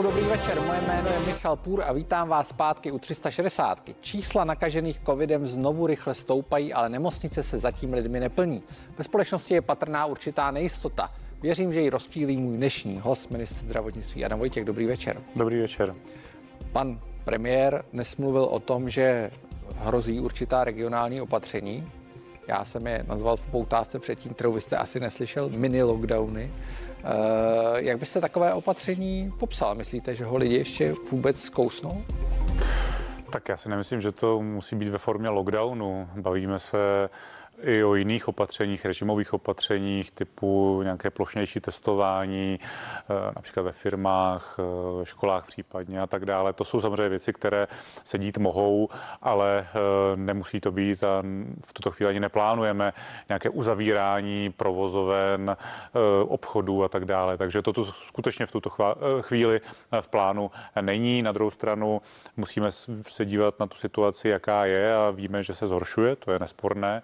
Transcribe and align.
jednou 0.00 0.12
dobrý 0.12 0.30
večer. 0.30 0.60
Moje 0.60 0.80
jméno 0.80 1.08
je 1.08 1.26
Michal 1.26 1.56
Půr 1.56 1.82
a 1.86 1.92
vítám 1.92 2.28
vás 2.28 2.48
zpátky 2.48 2.90
u 2.90 2.98
360. 2.98 3.90
Čísla 4.00 4.44
nakažených 4.44 5.00
covidem 5.06 5.46
znovu 5.46 5.86
rychle 5.86 6.14
stoupají, 6.14 6.72
ale 6.72 6.88
nemocnice 6.88 7.42
se 7.42 7.58
zatím 7.58 7.92
lidmi 7.92 8.20
neplní. 8.20 8.62
Ve 8.98 9.04
společnosti 9.04 9.54
je 9.54 9.62
patrná 9.62 10.06
určitá 10.06 10.50
nejistota. 10.50 11.12
Věřím, 11.42 11.72
že 11.72 11.80
ji 11.80 11.90
rozptýlí 11.90 12.36
můj 12.36 12.56
dnešní 12.56 13.00
host, 13.00 13.30
ministr 13.30 13.64
zdravotnictví 13.64 14.24
Adam 14.24 14.38
Vojtěch. 14.38 14.64
Dobrý 14.64 14.86
večer. 14.86 15.22
Dobrý 15.36 15.60
večer. 15.60 15.94
Pan 16.72 17.00
premiér 17.24 17.84
nesmluvil 17.92 18.44
o 18.44 18.60
tom, 18.60 18.88
že 18.88 19.30
hrozí 19.76 20.20
určitá 20.20 20.64
regionální 20.64 21.20
opatření. 21.20 21.92
Já 22.48 22.64
jsem 22.64 22.86
je 22.86 23.04
nazval 23.08 23.36
v 23.36 23.46
poutávce 23.46 23.98
předtím, 23.98 24.34
kterou 24.34 24.52
vy 24.52 24.60
jste 24.60 24.76
asi 24.76 25.00
neslyšel, 25.00 25.50
mini 25.50 25.82
lockdowny. 25.82 26.50
Eh, 27.04 27.82
jak 27.82 27.98
byste 27.98 28.20
takové 28.20 28.54
opatření 28.54 29.32
popsal? 29.38 29.74
Myslíte, 29.74 30.14
že 30.14 30.24
ho 30.24 30.36
lidi 30.36 30.54
ještě 30.54 30.94
vůbec 31.10 31.40
zkousnou? 31.40 32.04
Tak 33.30 33.48
já 33.48 33.56
si 33.56 33.68
nemyslím, 33.68 34.00
že 34.00 34.12
to 34.12 34.42
musí 34.42 34.76
být 34.76 34.88
ve 34.88 34.98
formě 34.98 35.28
lockdownu. 35.28 36.08
Bavíme 36.16 36.58
se 36.58 37.08
i 37.62 37.84
o 37.84 37.94
jiných 37.94 38.28
opatřeních, 38.28 38.84
režimových 38.84 39.32
opatřeních 39.34 40.10
typu 40.10 40.82
nějaké 40.82 41.10
plošnější 41.10 41.60
testování, 41.60 42.60
eh, 42.60 43.32
například 43.36 43.62
ve 43.62 43.72
firmách, 43.72 44.56
eh, 44.58 44.98
ve 44.98 45.06
školách 45.06 45.46
případně 45.46 46.00
a 46.00 46.06
tak 46.06 46.24
dále. 46.24 46.52
To 46.52 46.64
jsou 46.64 46.80
samozřejmě 46.80 47.08
věci, 47.08 47.32
které 47.32 47.68
se 48.04 48.18
dít 48.18 48.38
mohou, 48.38 48.88
ale 49.22 49.66
eh, 49.68 50.16
nemusí 50.16 50.60
to 50.60 50.72
být 50.72 51.04
a 51.04 51.22
v 51.66 51.72
tuto 51.72 51.90
chvíli 51.90 52.10
ani 52.10 52.20
neplánujeme 52.20 52.92
nějaké 53.28 53.48
uzavírání 53.50 54.52
provozoven, 54.56 55.56
obchodů 56.28 56.84
a 56.84 56.88
tak 56.88 57.04
dále. 57.04 57.36
Takže 57.36 57.62
to 57.62 57.72
tu 57.72 57.84
skutečně 58.06 58.46
v 58.46 58.52
tuto 58.52 58.70
chvíli 59.20 59.60
v 60.00 60.08
plánu 60.08 60.50
není. 60.80 61.22
Na 61.22 61.32
druhou 61.32 61.50
stranu 61.50 62.02
musíme 62.36 62.70
se 63.08 63.24
dívat 63.24 63.60
na 63.60 63.66
tu 63.66 63.76
situaci, 63.76 64.28
jaká 64.28 64.64
je 64.64 64.94
a 64.94 65.10
víme, 65.10 65.42
že 65.42 65.54
se 65.54 65.66
zhoršuje, 65.66 66.16
to 66.16 66.32
je 66.32 66.38
nesporné. 66.38 67.02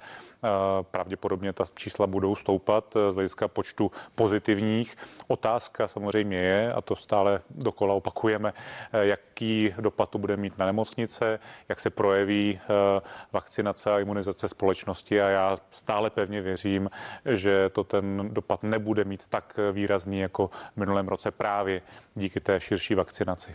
Pravděpodobně 0.91 1.53
ta 1.53 1.65
čísla 1.75 2.07
budou 2.07 2.37
stoupat 2.37 2.97
eh, 2.97 3.13
z 3.13 3.15
hlediska 3.15 3.49
počtu 3.49 3.91
pozitivních. 4.15 4.97
Otázka 5.29 5.89
samozřejmě 5.89 6.39
je, 6.39 6.73
a 6.73 6.81
to 6.81 6.97
stále 6.97 7.41
dokola 7.51 7.95
opakujeme, 7.95 8.53
eh, 8.93 9.07
jaký 9.07 9.75
dopad 9.81 10.11
to 10.11 10.19
bude 10.19 10.37
mít 10.37 10.59
na 10.59 10.67
nemocnice, 10.67 11.39
jak 11.69 11.81
se 11.81 11.91
projeví 11.91 12.61
eh, 12.63 13.01
vakcinace 13.33 13.93
a 13.93 13.99
imunizace 13.99 14.49
společnosti 14.49 15.23
a 15.23 15.29
já 15.29 15.59
stále 15.71 16.11
pevně 16.11 16.43
věřím, 16.43 16.91
že 17.25 17.69
to 17.69 17.85
ten 17.85 18.29
dopad 18.33 18.63
nebude 18.63 19.05
mít 19.05 19.27
tak 19.29 19.57
výrazný 19.73 20.19
jako 20.19 20.51
v 20.75 20.77
minulém 20.77 21.09
roce 21.09 21.31
právě 21.31 21.83
díky 22.15 22.41
té 22.41 22.61
širší 22.61 22.95
vakcinaci. 22.95 23.55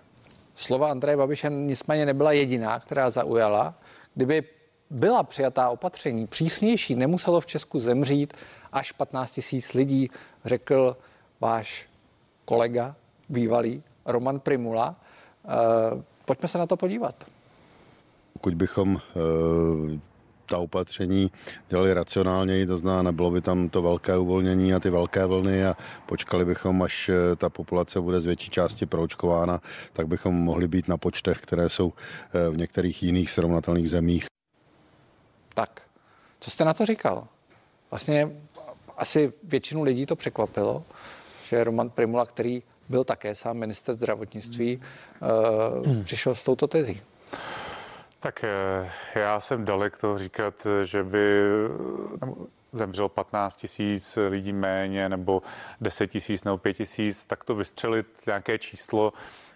Slova 0.56 0.92
Andreje 0.92 1.18
Babiše 1.18 1.50
nicméně 1.50 2.06
nebyla 2.06 2.32
jediná, 2.32 2.80
která 2.80 3.10
zaujala. 3.10 3.74
Kdyby 4.14 4.44
byla 4.92 5.24
přijatá 5.24 5.70
opatření 5.70 6.28
přísnější, 6.28 6.96
nemuselo 6.96 7.42
v 7.42 7.46
Česku 7.46 7.80
zemřít 7.80 8.34
až 8.72 8.92
15 8.92 9.32
tisíc 9.32 9.74
lidí, 9.74 10.10
řekl 10.46 10.98
váš 11.40 11.88
kolega, 12.46 12.96
bývalý 13.30 13.84
Roman 14.06 14.40
Primula. 14.40 14.96
E, 15.46 16.04
pojďme 16.26 16.48
se 16.48 16.58
na 16.58 16.66
to 16.66 16.78
podívat. 16.78 17.16
Pokud 18.34 18.54
bychom 18.54 18.98
e, 18.98 20.00
ta 20.46 20.58
opatření 20.58 21.32
dělali 21.70 21.94
racionálněji, 21.94 22.66
to 22.66 22.78
znamená, 22.78 23.04
nebylo 23.04 23.32
by 23.32 23.42
tam 23.42 23.70
to 23.70 23.82
velké 23.82 24.18
uvolnění 24.18 24.74
a 24.74 24.80
ty 24.80 24.90
velké 24.90 25.26
vlny 25.26 25.66
a 25.66 25.76
počkali 26.06 26.46
bychom, 26.46 26.82
až 26.82 27.10
eh, 27.10 27.36
ta 27.36 27.50
populace 27.50 28.02
bude 28.02 28.22
z 28.22 28.26
větší 28.26 28.50
části 28.50 28.86
proočkována, 28.86 29.62
tak 29.94 30.08
bychom 30.08 30.36
mohli 30.36 30.68
být 30.68 30.88
na 30.88 30.98
počtech, 30.98 31.40
které 31.40 31.70
jsou 31.70 31.94
v 32.52 32.58
některých 32.58 33.04
jiných 33.04 33.32
srovnatelných 33.32 33.90
zemích. 33.90 34.26
Tak, 35.54 35.82
co 36.40 36.52
jste 36.52 36.66
na 36.66 36.74
to 36.74 36.86
říkal? 36.86 37.28
Vlastně 37.92 38.32
asi 38.98 39.34
většinu 39.44 39.84
lidí 39.84 40.06
to 40.06 40.16
překvapilo, 40.16 40.84
že 41.44 41.64
Roman 41.64 41.90
Primula, 41.90 42.26
který 42.26 42.64
byl 42.90 43.04
také 43.04 43.36
sám 43.36 43.58
minister 43.58 43.96
zdravotnictví, 43.96 44.82
uh, 45.88 46.04
přišel 46.04 46.36
s 46.36 46.44
touto 46.44 46.68
tezí. 46.68 47.02
Tak 48.20 48.44
eh, 48.44 48.92
já 49.16 49.40
jsem 49.40 49.66
dalek 49.66 49.98
toho 49.98 50.18
říkat, 50.18 50.68
že 50.84 51.04
by 51.04 51.44
zemřelo 52.72 53.10
15 53.10 53.56
tisíc 53.56 54.18
lidí 54.30 54.54
méně 54.54 55.10
nebo 55.10 55.42
10 55.82 56.08
tisíc 56.08 56.44
nebo 56.44 56.58
5 56.58 56.74
tisíc, 56.74 57.26
tak 57.26 57.44
to 57.44 57.56
vystřelit 57.56 58.08
nějaké 58.28 58.58
číslo, 58.58 59.14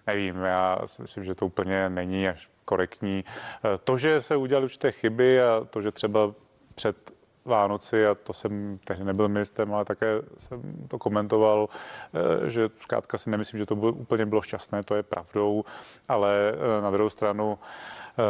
nevím, 0.07 0.35
já 0.35 0.79
si 0.85 1.01
myslím, 1.01 1.23
že 1.23 1.35
to 1.35 1.45
úplně 1.45 1.89
není 1.89 2.27
až 2.27 2.49
korektní. 2.65 3.25
Eh, 3.25 3.77
to, 3.83 3.97
že 3.97 4.21
se 4.21 4.35
udělali 4.35 4.63
určité 4.63 4.91
chyby 4.91 5.41
a 5.41 5.67
to, 5.69 5.81
že 5.81 5.91
třeba 5.91 6.33
před 6.75 7.15
Vánoci, 7.45 8.07
a 8.07 8.15
to 8.15 8.33
jsem 8.33 8.79
tehdy 8.83 9.03
nebyl 9.03 9.29
ministrem, 9.29 9.73
ale 9.73 9.85
také 9.85 10.21
jsem 10.37 10.87
to 10.87 10.99
komentoval, 10.99 11.69
eh, 12.13 12.49
že 12.49 12.69
zkrátka 12.79 13.17
si 13.17 13.29
nemyslím, 13.29 13.59
že 13.59 13.65
to 13.65 13.75
bylo, 13.75 13.91
úplně 13.91 14.25
bylo 14.25 14.41
šťastné, 14.41 14.83
to 14.83 14.95
je 14.95 15.03
pravdou, 15.03 15.63
ale 16.07 16.53
eh, 16.53 16.81
na 16.81 16.91
druhou 16.91 17.09
stranu 17.09 17.59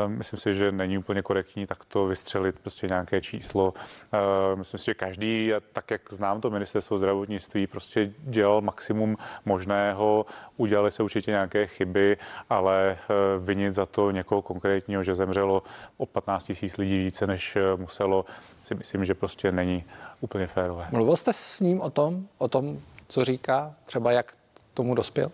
myslím 0.07 0.39
si, 0.39 0.53
že 0.53 0.71
není 0.71 0.97
úplně 0.97 1.21
korektní 1.21 1.65
takto 1.65 2.05
vystřelit 2.05 2.59
prostě 2.59 2.87
nějaké 2.87 3.21
číslo. 3.21 3.73
Ehm, 4.11 4.59
myslím 4.59 4.77
si, 4.77 4.85
že 4.85 4.93
každý, 4.93 5.51
tak 5.73 5.91
jak 5.91 6.01
znám 6.13 6.41
to 6.41 6.49
ministerstvo 6.49 6.97
zdravotnictví, 6.97 7.67
prostě 7.67 8.13
dělal 8.19 8.61
maximum 8.61 9.17
možného, 9.45 10.25
udělali 10.57 10.91
se 10.91 11.03
určitě 11.03 11.31
nějaké 11.31 11.67
chyby, 11.67 12.17
ale 12.49 12.97
eh, 12.97 13.13
vinit 13.39 13.73
za 13.73 13.85
to 13.85 14.11
někoho 14.11 14.41
konkrétního, 14.41 15.03
že 15.03 15.15
zemřelo 15.15 15.63
o 15.97 16.05
15 16.05 16.43
tisíc 16.43 16.77
lidí 16.77 16.97
více, 16.97 17.27
než 17.27 17.55
eh, 17.55 17.61
muselo, 17.75 18.25
si 18.63 18.75
myslím, 18.75 19.05
že 19.05 19.13
prostě 19.13 19.51
není 19.51 19.83
úplně 20.21 20.47
férové. 20.47 20.87
Mluvil 20.91 21.15
jste 21.15 21.33
s 21.33 21.59
ním 21.59 21.81
o 21.81 21.89
tom, 21.89 22.27
o 22.37 22.47
tom, 22.47 22.79
co 23.07 23.25
říká, 23.25 23.73
třeba 23.85 24.11
jak 24.11 24.33
tomu 24.73 24.95
dospěl? 24.95 25.31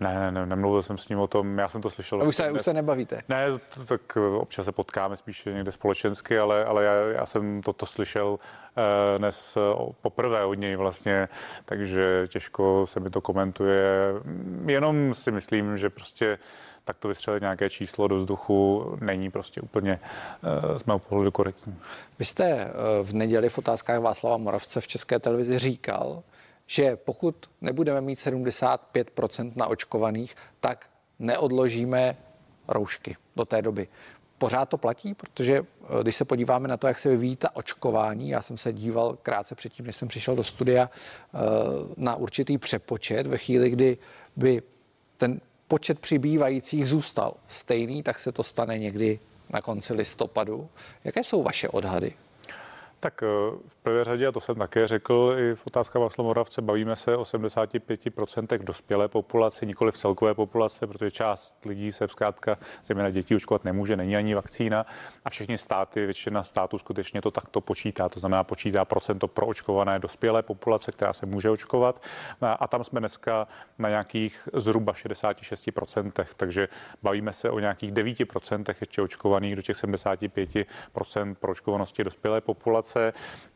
Ne, 0.00 0.14
ne, 0.14 0.32
ne, 0.32 0.46
nemluvil 0.46 0.82
jsem 0.82 0.98
s 0.98 1.08
ním 1.08 1.18
o 1.18 1.26
tom, 1.26 1.58
já 1.58 1.68
jsem 1.68 1.82
to 1.82 1.90
slyšel. 1.90 2.22
A 2.22 2.24
už 2.24 2.36
se, 2.36 2.50
už 2.50 2.62
se 2.62 2.74
nebavíte? 2.74 3.22
Ne, 3.28 3.46
tak 3.86 4.16
občas 4.16 4.64
se 4.64 4.72
potkáme 4.72 5.16
spíš 5.16 5.44
někde 5.44 5.72
společensky, 5.72 6.38
ale, 6.38 6.64
ale 6.64 6.84
já, 6.84 6.94
já 6.94 7.26
jsem 7.26 7.62
toto 7.62 7.86
slyšel 7.86 8.28
uh, 8.28 8.38
dnes 9.18 9.58
poprvé 10.02 10.44
od 10.44 10.54
něj 10.54 10.76
vlastně, 10.76 11.28
takže 11.64 12.28
těžko 12.28 12.86
se 12.88 13.00
mi 13.00 13.10
to 13.10 13.20
komentuje. 13.20 14.12
Jenom 14.66 15.14
si 15.14 15.30
myslím, 15.30 15.78
že 15.78 15.90
prostě 15.90 16.38
tak 16.84 16.98
to 16.98 17.08
vystřelit 17.08 17.40
nějaké 17.40 17.70
číslo 17.70 18.08
do 18.08 18.16
vzduchu 18.16 18.92
není 19.00 19.30
prostě 19.30 19.60
úplně 19.60 20.00
z 20.76 20.84
mého 20.84 20.98
pohledu 20.98 21.30
korektní. 21.30 21.76
Vy 22.18 22.24
jste 22.24 22.70
v 23.02 23.12
neděli 23.12 23.48
v 23.48 23.58
otázkách 23.58 24.00
Václava 24.00 24.36
Moravce 24.36 24.80
v 24.80 24.86
České 24.86 25.18
televizi 25.18 25.58
říkal, 25.58 26.22
že 26.70 26.96
pokud 26.96 27.50
nebudeme 27.60 28.00
mít 28.00 28.18
75% 28.18 29.52
naočkovaných, 29.56 30.36
tak 30.60 30.86
neodložíme 31.18 32.16
roušky 32.68 33.16
do 33.36 33.44
té 33.44 33.62
doby. 33.62 33.88
Pořád 34.38 34.68
to 34.68 34.78
platí, 34.78 35.14
protože 35.14 35.58
eh, 35.58 36.02
když 36.02 36.16
se 36.16 36.24
podíváme 36.24 36.68
na 36.68 36.76
to, 36.76 36.86
jak 36.86 36.98
se 36.98 37.08
vyvíjí 37.08 37.36
ta 37.36 37.56
očkování, 37.56 38.28
já 38.30 38.42
jsem 38.42 38.56
se 38.56 38.72
díval 38.72 39.18
krátce 39.22 39.54
předtím, 39.54 39.86
než 39.86 39.96
jsem 39.96 40.08
přišel 40.08 40.36
do 40.36 40.44
studia, 40.44 40.90
eh, 40.90 41.38
na 41.96 42.14
určitý 42.14 42.58
přepočet 42.58 43.26
ve 43.26 43.38
chvíli, 43.38 43.70
kdy 43.70 43.98
by 44.36 44.62
ten 45.16 45.40
počet 45.68 45.98
přibývajících 45.98 46.88
zůstal 46.88 47.34
stejný, 47.46 48.02
tak 48.02 48.18
se 48.18 48.32
to 48.32 48.42
stane 48.42 48.78
někdy 48.78 49.18
na 49.50 49.60
konci 49.60 49.94
listopadu. 49.94 50.68
Jaké 51.04 51.24
jsou 51.24 51.42
vaše 51.42 51.68
odhady? 51.68 52.14
Tak 53.00 53.22
eh, 53.22 53.26
v 53.68 53.76
prvé 53.82 54.04
řadě, 54.04 54.26
a 54.26 54.32
to 54.32 54.40
jsem 54.40 54.54
také 54.54 54.88
řekl 54.88 55.36
i 55.38 55.54
v 55.54 55.66
otázkách 55.66 56.02
Václav 56.02 56.26
Moravce, 56.26 56.62
bavíme 56.62 56.96
se 56.96 57.16
o 57.16 57.22
75% 57.22 58.64
dospělé 58.64 59.08
populace, 59.08 59.66
nikoli 59.66 59.92
v 59.92 59.96
celkové 59.96 60.34
populace, 60.34 60.86
protože 60.86 61.10
část 61.10 61.64
lidí 61.64 61.92
se 61.92 62.08
zkrátka, 62.08 62.58
zejména 62.84 63.10
dětí, 63.10 63.36
očkovat 63.36 63.64
nemůže, 63.64 63.96
není 63.96 64.16
ani 64.16 64.34
vakcína 64.34 64.86
a 65.24 65.30
všechny 65.30 65.58
státy, 65.58 66.04
většina 66.04 66.42
států 66.42 66.78
skutečně 66.78 67.22
to 67.22 67.30
takto 67.30 67.60
počítá. 67.60 68.08
To 68.08 68.20
znamená, 68.20 68.44
počítá 68.44 68.84
procento 68.84 69.28
pro 69.28 69.46
očkované 69.46 69.98
dospělé 69.98 70.42
populace, 70.42 70.92
která 70.92 71.12
se 71.12 71.26
může 71.26 71.50
očkovat. 71.50 72.02
A 72.40 72.68
tam 72.68 72.84
jsme 72.84 73.00
dneska 73.00 73.48
na 73.78 73.88
nějakých 73.88 74.48
zhruba 74.54 74.92
66%, 74.92 76.26
takže 76.36 76.68
bavíme 77.02 77.32
se 77.32 77.50
o 77.50 77.58
nějakých 77.58 77.92
9% 77.92 78.74
ještě 78.80 79.02
očkovaných 79.02 79.56
do 79.56 79.62
těch 79.62 79.76
75% 79.76 81.34
pro 81.34 81.52
očkovanosti 81.52 82.04
dospělé 82.04 82.40
populace 82.40 82.87
populace 82.88 83.12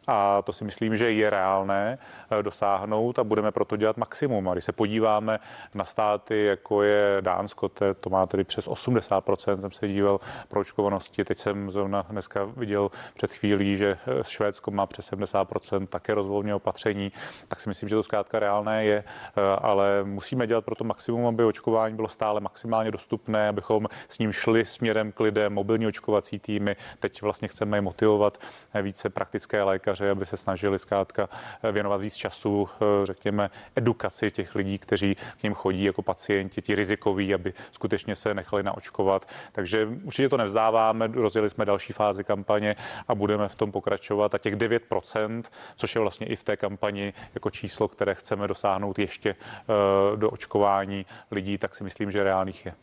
a 0.06 0.42
to 0.42 0.52
si 0.52 0.64
myslím, 0.64 0.96
že 0.96 1.12
je 1.12 1.30
reálné 1.30 1.98
eh, 2.30 2.42
dosáhnout 2.42 3.18
a 3.18 3.24
budeme 3.24 3.52
proto 3.52 3.76
dělat 3.76 3.96
maximum. 3.96 4.48
A 4.48 4.52
když 4.52 4.64
se 4.64 4.72
podíváme 4.72 5.40
na 5.74 5.84
státy, 5.84 6.44
jako 6.44 6.82
je 6.82 7.16
Dánsko, 7.20 7.68
to, 7.68 8.10
má 8.10 8.26
tedy 8.26 8.44
přes 8.44 8.68
80%, 8.68 9.60
jsem 9.60 9.70
se 9.70 9.88
díval 9.88 10.20
pro 10.48 10.60
očkovanosti. 10.60 11.24
Teď 11.24 11.38
jsem 11.38 11.70
zrovna 11.70 12.06
dneska 12.10 12.44
viděl 12.44 12.90
před 13.14 13.32
chvílí, 13.32 13.76
že 13.76 13.98
eh, 14.06 14.24
Švédsko 14.24 14.70
má 14.70 14.86
přes 14.86 15.12
70% 15.12 15.86
také 15.86 16.14
rozvolně 16.14 16.54
opatření, 16.54 17.12
tak 17.48 17.60
si 17.60 17.68
myslím, 17.68 17.88
že 17.88 17.94
to 17.94 18.02
zkrátka 18.02 18.38
reálné 18.38 18.84
je, 18.84 19.04
eh, 19.06 19.40
ale 19.58 20.04
musíme 20.04 20.46
dělat 20.46 20.64
pro 20.64 20.74
to 20.74 20.84
maximum, 20.84 21.26
aby 21.26 21.44
očkování 21.44 21.96
bylo 21.96 22.08
stále 22.08 22.40
maximálně 22.40 22.90
dostupné, 22.90 23.48
abychom 23.48 23.86
s 24.08 24.18
ním 24.18 24.32
šli 24.32 24.64
směrem 24.64 25.12
k 25.12 25.20
lidem, 25.20 25.52
mobilní 25.52 25.86
očkovací 25.86 26.38
týmy. 26.38 26.76
Teď 26.98 27.22
vlastně 27.22 27.48
chceme 27.48 27.76
je 27.76 27.80
motivovat 27.80 28.38
více 28.82 29.10
praktické 29.22 29.62
lékaře 29.62 30.10
aby 30.10 30.26
se 30.26 30.36
snažili 30.36 30.78
zkrátka 30.78 31.28
eh, 31.62 31.72
věnovat 31.72 31.96
víc 31.96 32.14
času, 32.14 32.68
eh, 32.74 33.06
řekněme, 33.06 33.50
edukaci 33.76 34.30
těch 34.30 34.54
lidí, 34.54 34.78
kteří 34.78 35.14
k 35.14 35.42
ním 35.42 35.54
chodí 35.54 35.84
jako 35.84 36.02
pacienti, 36.02 36.62
ti 36.62 36.74
rizikoví, 36.74 37.34
aby 37.34 37.54
skutečně 37.72 38.16
se 38.16 38.34
nechali 38.34 38.62
naočkovat. 38.62 39.28
Takže 39.52 39.88
určitě 40.04 40.28
to 40.28 40.36
nevzdáváme, 40.36 41.06
rozjeli 41.06 41.50
jsme 41.50 41.64
další 41.64 41.92
fázi 41.92 42.24
kampaně 42.24 42.76
a 43.08 43.14
budeme 43.14 43.48
v 43.48 43.54
tom 43.54 43.72
pokračovat. 43.72 44.34
A 44.34 44.38
těch 44.38 44.56
9%, 44.56 45.42
což 45.76 45.94
je 45.94 46.00
vlastně 46.00 46.26
i 46.26 46.36
v 46.36 46.44
té 46.44 46.56
kampani 46.56 47.12
jako 47.34 47.50
číslo, 47.50 47.88
které 47.88 48.14
chceme 48.14 48.48
dosáhnout 48.48 48.98
ještě 48.98 49.30
eh, 49.30 50.16
do 50.16 50.30
očkování 50.30 51.06
lidí, 51.30 51.58
tak 51.58 51.74
si 51.74 51.84
myslím, 51.84 52.10
že 52.10 52.24
reálných 52.24 52.66
je. 52.66 52.74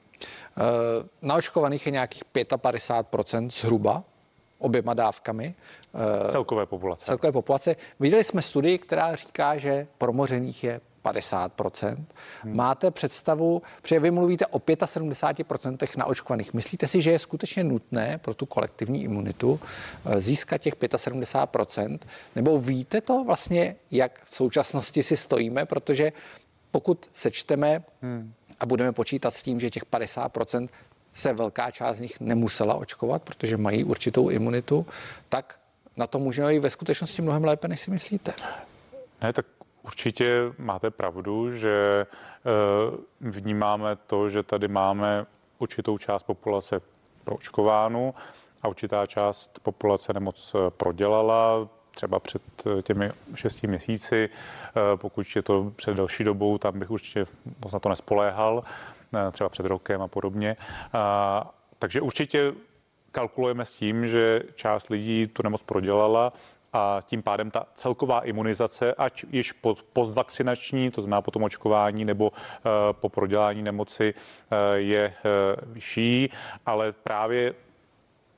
Naočkovaných 1.21 1.85
je 1.85 1.91
nějakých 1.91 2.23
55% 2.25 3.49
zhruba 3.49 4.03
oběma 4.59 4.93
dávkami. 4.93 5.55
Eh, 6.25 6.31
celkové 6.31 6.65
populace. 6.65 7.05
Celkové 7.05 7.31
populace. 7.31 7.75
Viděli 7.99 8.23
jsme 8.23 8.41
studii, 8.41 8.77
která 8.77 9.15
říká, 9.15 9.57
že 9.57 9.87
promořených 9.97 10.63
je 10.63 10.81
50%. 11.03 12.05
Hmm. 12.43 12.55
Máte 12.55 12.91
představu, 12.91 13.61
protože 13.81 13.99
vy 13.99 14.11
mluvíte 14.11 14.45
o 14.45 14.59
75% 14.59 15.97
naočkovaných. 15.97 16.53
Myslíte 16.53 16.87
si, 16.87 17.01
že 17.01 17.11
je 17.11 17.19
skutečně 17.19 17.63
nutné 17.63 18.17
pro 18.17 18.33
tu 18.33 18.45
kolektivní 18.45 19.03
imunitu 19.03 19.59
eh, 20.05 20.21
získat 20.21 20.57
těch 20.57 20.75
75%? 20.75 21.99
Nebo 22.35 22.59
víte 22.59 23.01
to 23.01 23.23
vlastně, 23.23 23.75
jak 23.91 24.25
v 24.25 24.35
současnosti 24.35 25.03
si 25.03 25.17
stojíme? 25.17 25.65
Protože 25.65 26.11
pokud 26.71 27.09
sečteme 27.13 27.83
hmm. 28.01 28.33
a 28.59 28.65
budeme 28.65 28.91
počítat 28.91 29.33
s 29.33 29.43
tím, 29.43 29.59
že 29.59 29.69
těch 29.69 29.85
50% 29.85 30.69
se 31.19 31.33
velká 31.33 31.71
část 31.71 31.97
z 31.97 32.01
nich 32.01 32.19
nemusela 32.19 32.75
očkovat, 32.75 33.23
protože 33.23 33.57
mají 33.57 33.83
určitou 33.83 34.29
imunitu, 34.29 34.85
tak 35.29 35.59
na 35.97 36.07
to 36.07 36.19
můžeme 36.19 36.55
i 36.55 36.59
ve 36.59 36.69
skutečnosti 36.69 37.21
mnohem 37.21 37.43
lépe, 37.43 37.67
než 37.67 37.79
si 37.79 37.91
myslíte. 37.91 38.33
Ne, 39.21 39.33
tak 39.33 39.45
určitě 39.83 40.53
máte 40.57 40.91
pravdu, 40.91 41.51
že 41.51 42.05
eh, 42.05 43.29
vnímáme 43.29 43.95
to, 43.95 44.29
že 44.29 44.43
tady 44.43 44.67
máme 44.67 45.25
určitou 45.59 45.97
část 45.97 46.23
populace 46.23 46.81
proočkovánu 47.23 48.13
a 48.61 48.67
určitá 48.67 49.05
část 49.05 49.59
populace 49.59 50.13
nemoc 50.13 50.55
eh, 50.55 50.69
prodělala, 50.69 51.67
třeba 51.95 52.19
před 52.19 52.41
eh, 52.65 52.81
těmi 52.81 53.11
šesti 53.35 53.67
měsíci, 53.67 54.29
pokud 54.95 55.25
je 55.35 55.41
to 55.41 55.71
před 55.75 55.93
další 55.97 56.23
dobou, 56.23 56.57
tam 56.57 56.79
bych 56.79 56.91
určitě 56.91 57.25
moc 57.63 57.73
na 57.73 57.79
to 57.79 57.89
nespoléhal. 57.89 58.63
Eh, 59.13 59.31
třeba 59.31 59.49
před 59.49 59.65
rokem 59.65 60.01
a 60.01 60.07
podobně. 60.07 60.57
A, 60.93 61.53
takže 61.79 62.01
určitě 62.01 62.53
kalkulujeme 63.11 63.65
s 63.65 63.73
tím, 63.73 64.07
že 64.07 64.41
část 64.55 64.89
lidí 64.89 65.27
tu 65.27 65.43
nemoc 65.43 65.63
prodělala 65.63 66.33
a 66.73 66.99
tím 67.05 67.23
pádem 67.23 67.51
ta 67.51 67.65
celková 67.73 68.19
imunizace, 68.19 68.93
ať 68.93 69.25
již 69.29 69.51
po 69.51 69.75
postvakcinační, 69.93 70.91
to 70.91 71.01
znamená 71.01 71.21
po 71.21 71.31
tom 71.31 71.43
očkování 71.43 72.05
nebo 72.05 72.29
uh, 72.29 72.35
po 72.91 73.09
prodělání 73.09 73.61
nemoci, 73.63 74.13
uh, 74.13 74.57
je 74.75 75.13
vyšší, 75.65 76.29
ale 76.65 76.91
právě 76.91 77.53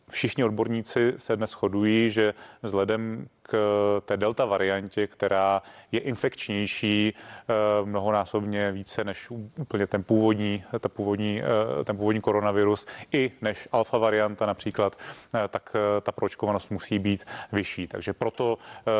všichni 0.10 0.44
odborníci 0.44 1.14
se 1.18 1.36
dnes 1.36 1.50
shodují, 1.50 2.10
že 2.10 2.34
vzhledem 2.62 3.28
k 3.44 4.02
té 4.06 4.18
delta 4.18 4.46
variantě, 4.46 5.08
která 5.08 5.62
je 5.92 6.00
infekčnější 6.00 7.14
eh, 7.14 7.54
mnohonásobně 7.86 8.72
více 8.72 9.04
než 9.04 9.32
úplně 9.58 9.88
ten 9.88 10.04
původní, 10.04 10.64
ta 10.80 10.90
původní, 10.90 11.42
eh, 11.42 11.84
ten 11.84 11.98
původní 11.98 12.22
koronavirus, 12.22 12.88
i 13.12 13.32
než 13.42 13.68
alfa 13.72 13.98
varianta 13.98 14.46
například, 14.46 14.98
eh, 15.36 15.48
tak 15.48 15.76
ta 16.02 16.12
proočkovanost 16.12 16.72
musí 16.72 17.00
být 17.00 17.26
vyšší. 17.52 17.88
Takže 17.88 18.14
proto 18.14 18.58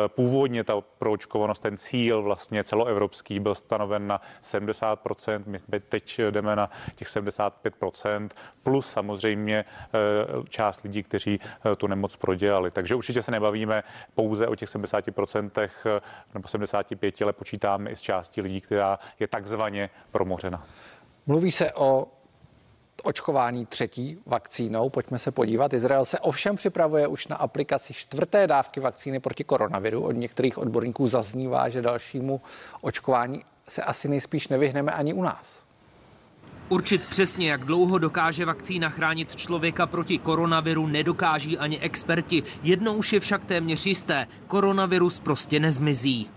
původně 0.08 0.64
ta 0.64 0.80
proočkovanost, 0.98 1.62
ten 1.62 1.76
cíl 1.76 2.22
vlastně 2.22 2.64
celoevropský 2.64 3.40
byl 3.40 3.54
stanoven 3.54 4.06
na 4.06 4.20
70%, 4.42 5.46
my 5.46 5.80
teď 5.80 6.20
jdeme 6.30 6.56
na 6.56 6.70
těch 6.94 7.08
75%, 7.08 8.34
plus 8.62 8.90
samozřejmě 8.90 9.64
část 10.48 10.82
lidí, 10.82 11.02
kteří 11.02 11.40
tu 11.76 11.86
nemoc 11.86 12.16
prodělali. 12.16 12.70
Takže 12.70 12.94
určitě 12.94 13.22
se 13.22 13.30
nebavíme 13.30 13.82
pouze 14.14 14.31
pouze 14.32 14.48
o 14.48 14.54
těch 14.54 14.68
70% 14.68 15.50
eh, 15.58 16.00
nebo 16.34 16.48
75, 16.48 17.22
ale 17.22 17.32
počítáme 17.32 17.90
i 17.90 17.96
s 17.96 18.00
částí 18.00 18.40
lidí, 18.40 18.60
která 18.60 18.98
je 19.20 19.26
takzvaně 19.26 19.90
promořena. 20.10 20.66
Mluví 21.26 21.52
se 21.52 21.72
o 21.72 22.06
očkování 23.02 23.66
třetí 23.66 24.18
vakcínou. 24.26 24.90
Pojďme 24.90 25.18
se 25.18 25.30
podívat. 25.30 25.72
Izrael 25.72 26.04
se 26.04 26.18
ovšem 26.18 26.56
připravuje 26.56 27.06
už 27.06 27.28
na 27.28 27.36
aplikaci 27.36 27.94
čtvrté 27.94 28.46
dávky 28.46 28.80
vakcíny 28.80 29.20
proti 29.20 29.44
koronaviru. 29.44 30.02
Od 30.02 30.12
některých 30.12 30.58
odborníků 30.58 31.08
zaznívá, 31.08 31.68
že 31.68 31.82
dalšímu 31.82 32.40
očkování 32.80 33.44
se 33.68 33.82
asi 33.82 34.08
nejspíš 34.08 34.48
nevyhneme 34.48 34.92
ani 34.92 35.12
u 35.12 35.22
nás. 35.22 35.61
Určit 36.72 37.02
přesně, 37.08 37.50
jak 37.50 37.64
dlouho 37.64 37.98
dokáže 37.98 38.44
vakcína 38.44 38.88
chránit 38.88 39.36
člověka 39.36 39.86
proti 39.86 40.18
koronaviru, 40.18 40.86
nedokáží 40.86 41.58
ani 41.58 41.78
experti. 41.78 42.42
Jednou 42.62 42.94
už 42.94 43.12
je 43.12 43.20
však 43.20 43.44
téměř 43.44 43.86
jisté, 43.86 44.26
koronavirus 44.46 45.20
prostě 45.20 45.60
nezmizí. 45.60 46.28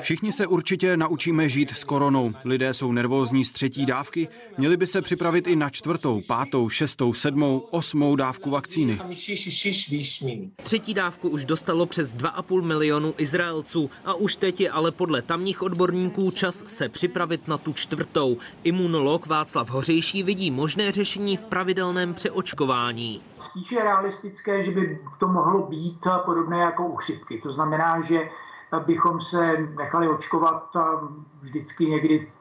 Všichni 0.00 0.32
se 0.32 0.46
určitě 0.46 0.96
naučíme 0.96 1.48
žít 1.48 1.70
s 1.70 1.84
koronou. 1.84 2.32
Lidé 2.44 2.74
jsou 2.74 2.92
nervózní 2.92 3.44
z 3.44 3.52
třetí 3.52 3.86
dávky, 3.86 4.28
měli 4.58 4.76
by 4.76 4.86
se 4.86 5.02
připravit 5.02 5.46
i 5.46 5.56
na 5.56 5.70
čtvrtou, 5.70 6.20
pátou, 6.26 6.68
šestou, 6.68 7.14
sedmou, 7.14 7.58
osmou 7.58 8.16
dávku 8.16 8.50
vakcíny. 8.50 8.98
Třetí 10.62 10.94
dávku 10.94 11.28
už 11.28 11.44
dostalo 11.44 11.86
přes 11.86 12.14
2,5 12.14 12.62
milionu 12.62 13.14
Izraelců 13.18 13.90
a 14.04 14.14
už 14.14 14.36
teď 14.36 14.60
je 14.60 14.70
ale 14.70 14.90
podle 14.90 15.22
tamních 15.22 15.62
odborníků 15.62 16.30
čas 16.30 16.64
se 16.66 16.88
připravit 16.88 17.48
na 17.48 17.58
tu 17.58 17.72
čtvrtou. 17.72 18.36
Imunolog 18.64 19.26
Václav 19.26 19.70
Hořejší 19.70 20.22
vidí 20.22 20.50
možné 20.50 20.92
řešení 20.92 21.36
v 21.36 21.44
pravidelném 21.44 22.14
přeočkování. 22.14 23.20
Spíše 23.40 23.82
realistické, 23.82 24.62
že 24.62 24.70
by 24.70 25.00
to 25.18 25.28
mohlo 25.28 25.66
být 25.66 26.06
podobné 26.24 26.58
jako 26.58 26.86
u 26.86 26.96
chřipky. 26.96 27.40
To 27.40 27.52
znamená, 27.52 28.00
že 28.00 28.28
bychom 28.86 29.20
se 29.20 29.56
nechali 29.56 30.08
očkovat 30.08 30.70
vždycky 31.40 31.86
někdy 31.86 32.32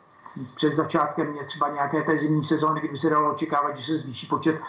před 0.55 0.75
začátkem 0.75 1.37
třeba 1.45 1.69
nějaké 1.69 2.03
té 2.03 2.17
zimní 2.17 2.43
sezóny, 2.43 2.79
kdy 2.79 2.89
by 2.89 2.97
se 2.97 3.09
dalo 3.09 3.33
očekávat, 3.33 3.77
že 3.77 3.85
se 3.85 3.97
zvýší 3.97 4.27
počet 4.27 4.61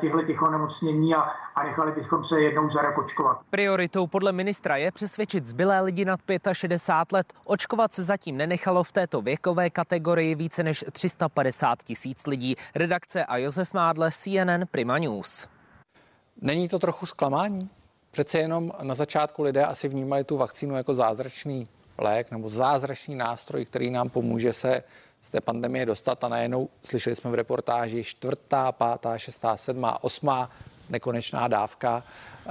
těchto 0.00 0.22
těch 0.22 0.42
onemocnění 0.42 1.14
a, 1.14 1.20
a 1.54 1.62
nechali 1.62 1.92
bychom 1.92 2.24
se 2.24 2.40
jednou 2.40 2.70
za 2.70 2.82
rok 2.82 2.98
očkovat. 2.98 3.38
Prioritou 3.50 4.06
podle 4.06 4.32
ministra 4.32 4.76
je 4.76 4.92
přesvědčit 4.92 5.46
zbylé 5.46 5.80
lidi 5.80 6.04
nad 6.04 6.20
65 6.52 7.16
let. 7.16 7.32
Očkovat 7.44 7.92
se 7.92 8.02
zatím 8.02 8.36
nenechalo 8.36 8.84
v 8.84 8.92
této 8.92 9.22
věkové 9.22 9.70
kategorii 9.70 10.34
více 10.34 10.62
než 10.62 10.84
350 10.92 11.82
tisíc 11.82 12.26
lidí. 12.26 12.54
Redakce 12.74 13.24
a 13.24 13.36
Josef 13.36 13.74
Mádle, 13.74 14.10
CNN 14.12 14.66
Prima 14.70 14.98
News. 14.98 15.57
Není 16.40 16.68
to 16.68 16.78
trochu 16.78 17.06
zklamání? 17.06 17.68
Přece 18.10 18.38
jenom 18.38 18.72
na 18.82 18.94
začátku 18.94 19.42
lidé 19.42 19.64
asi 19.64 19.88
vnímali 19.88 20.24
tu 20.24 20.36
vakcínu 20.36 20.76
jako 20.76 20.94
zázračný 20.94 21.68
lék 21.98 22.30
nebo 22.30 22.48
zázračný 22.48 23.14
nástroj, 23.14 23.64
který 23.64 23.90
nám 23.90 24.08
pomůže 24.08 24.52
se 24.52 24.82
z 25.22 25.30
té 25.30 25.40
pandemie 25.40 25.86
dostat 25.86 26.24
a 26.24 26.28
najednou 26.28 26.68
slyšeli 26.84 27.16
jsme 27.16 27.30
v 27.30 27.34
reportáži 27.34 28.04
čtvrtá, 28.04 28.72
pátá, 28.72 29.18
šestá, 29.18 29.56
sedmá, 29.56 30.04
osmá 30.04 30.50
nekonečná 30.88 31.48
dávka. 31.48 32.04
E, 32.46 32.50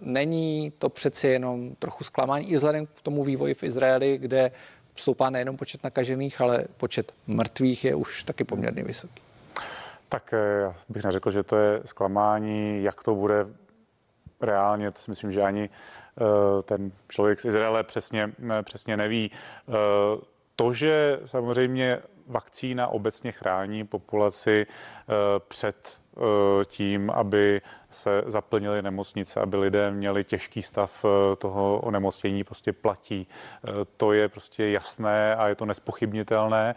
není 0.00 0.72
to 0.78 0.88
přeci 0.88 1.28
jenom 1.28 1.74
trochu 1.74 2.04
zklamání 2.04 2.50
i 2.50 2.56
vzhledem 2.56 2.86
k 2.86 3.02
tomu 3.02 3.24
vývoji 3.24 3.54
v 3.54 3.62
Izraeli, 3.62 4.18
kde 4.18 4.50
stoupá 4.96 5.30
nejenom 5.30 5.56
počet 5.56 5.84
nakažených, 5.84 6.40
ale 6.40 6.64
počet 6.76 7.12
mrtvých 7.26 7.84
je 7.84 7.94
už 7.94 8.22
taky 8.22 8.44
poměrně 8.44 8.82
vysoký. 8.82 9.27
Tak 10.08 10.32
eh, 10.32 10.60
já 10.60 10.74
bych 10.88 11.04
neřekl, 11.04 11.30
že 11.30 11.42
to 11.42 11.56
je 11.56 11.80
zklamání, 11.84 12.82
jak 12.82 13.02
to 13.02 13.14
bude 13.14 13.46
reálně, 14.40 14.90
to 14.90 15.00
si 15.00 15.10
myslím, 15.10 15.32
že 15.32 15.42
ani 15.42 15.70
eh, 15.70 16.62
ten 16.62 16.92
člověk 17.08 17.40
z 17.40 17.44
Izraele 17.44 17.84
přesně, 17.84 18.32
přesně 18.62 18.96
neví. 18.96 19.30
Eh, 19.68 19.72
to, 20.56 20.72
že 20.72 21.20
samozřejmě 21.24 22.02
vakcína 22.26 22.88
obecně 22.88 23.32
chrání 23.32 23.84
populaci 23.84 24.66
před 25.48 26.00
tím, 26.64 27.10
aby 27.10 27.60
se 27.90 28.22
zaplnily 28.26 28.82
nemocnice, 28.82 29.40
aby 29.40 29.56
lidé 29.56 29.90
měli 29.90 30.24
těžký 30.24 30.62
stav 30.62 31.04
toho 31.38 31.80
onemocnění, 31.80 32.44
prostě 32.44 32.72
platí. 32.72 33.28
To 33.96 34.12
je 34.12 34.28
prostě 34.28 34.68
jasné 34.68 35.36
a 35.36 35.48
je 35.48 35.54
to 35.54 35.64
nespochybnitelné, 35.64 36.74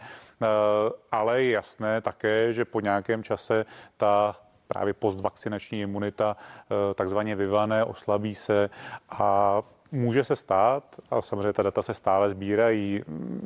ale 1.12 1.42
je 1.42 1.50
jasné 1.50 2.00
také, 2.00 2.52
že 2.52 2.64
po 2.64 2.80
nějakém 2.80 3.22
čase 3.22 3.64
ta 3.96 4.36
právě 4.66 4.92
postvakcinační 4.94 5.80
imunita 5.80 6.36
takzvaně 6.94 7.36
vyvané, 7.36 7.84
oslabí 7.84 8.34
se 8.34 8.70
a 9.10 9.62
Může 9.92 10.24
se 10.24 10.36
stát, 10.36 11.00
a 11.10 11.20
samozřejmě 11.20 11.52
ta 11.52 11.62
data 11.62 11.82
se 11.82 11.94
stále 11.94 12.30
sbírají, 12.30 13.02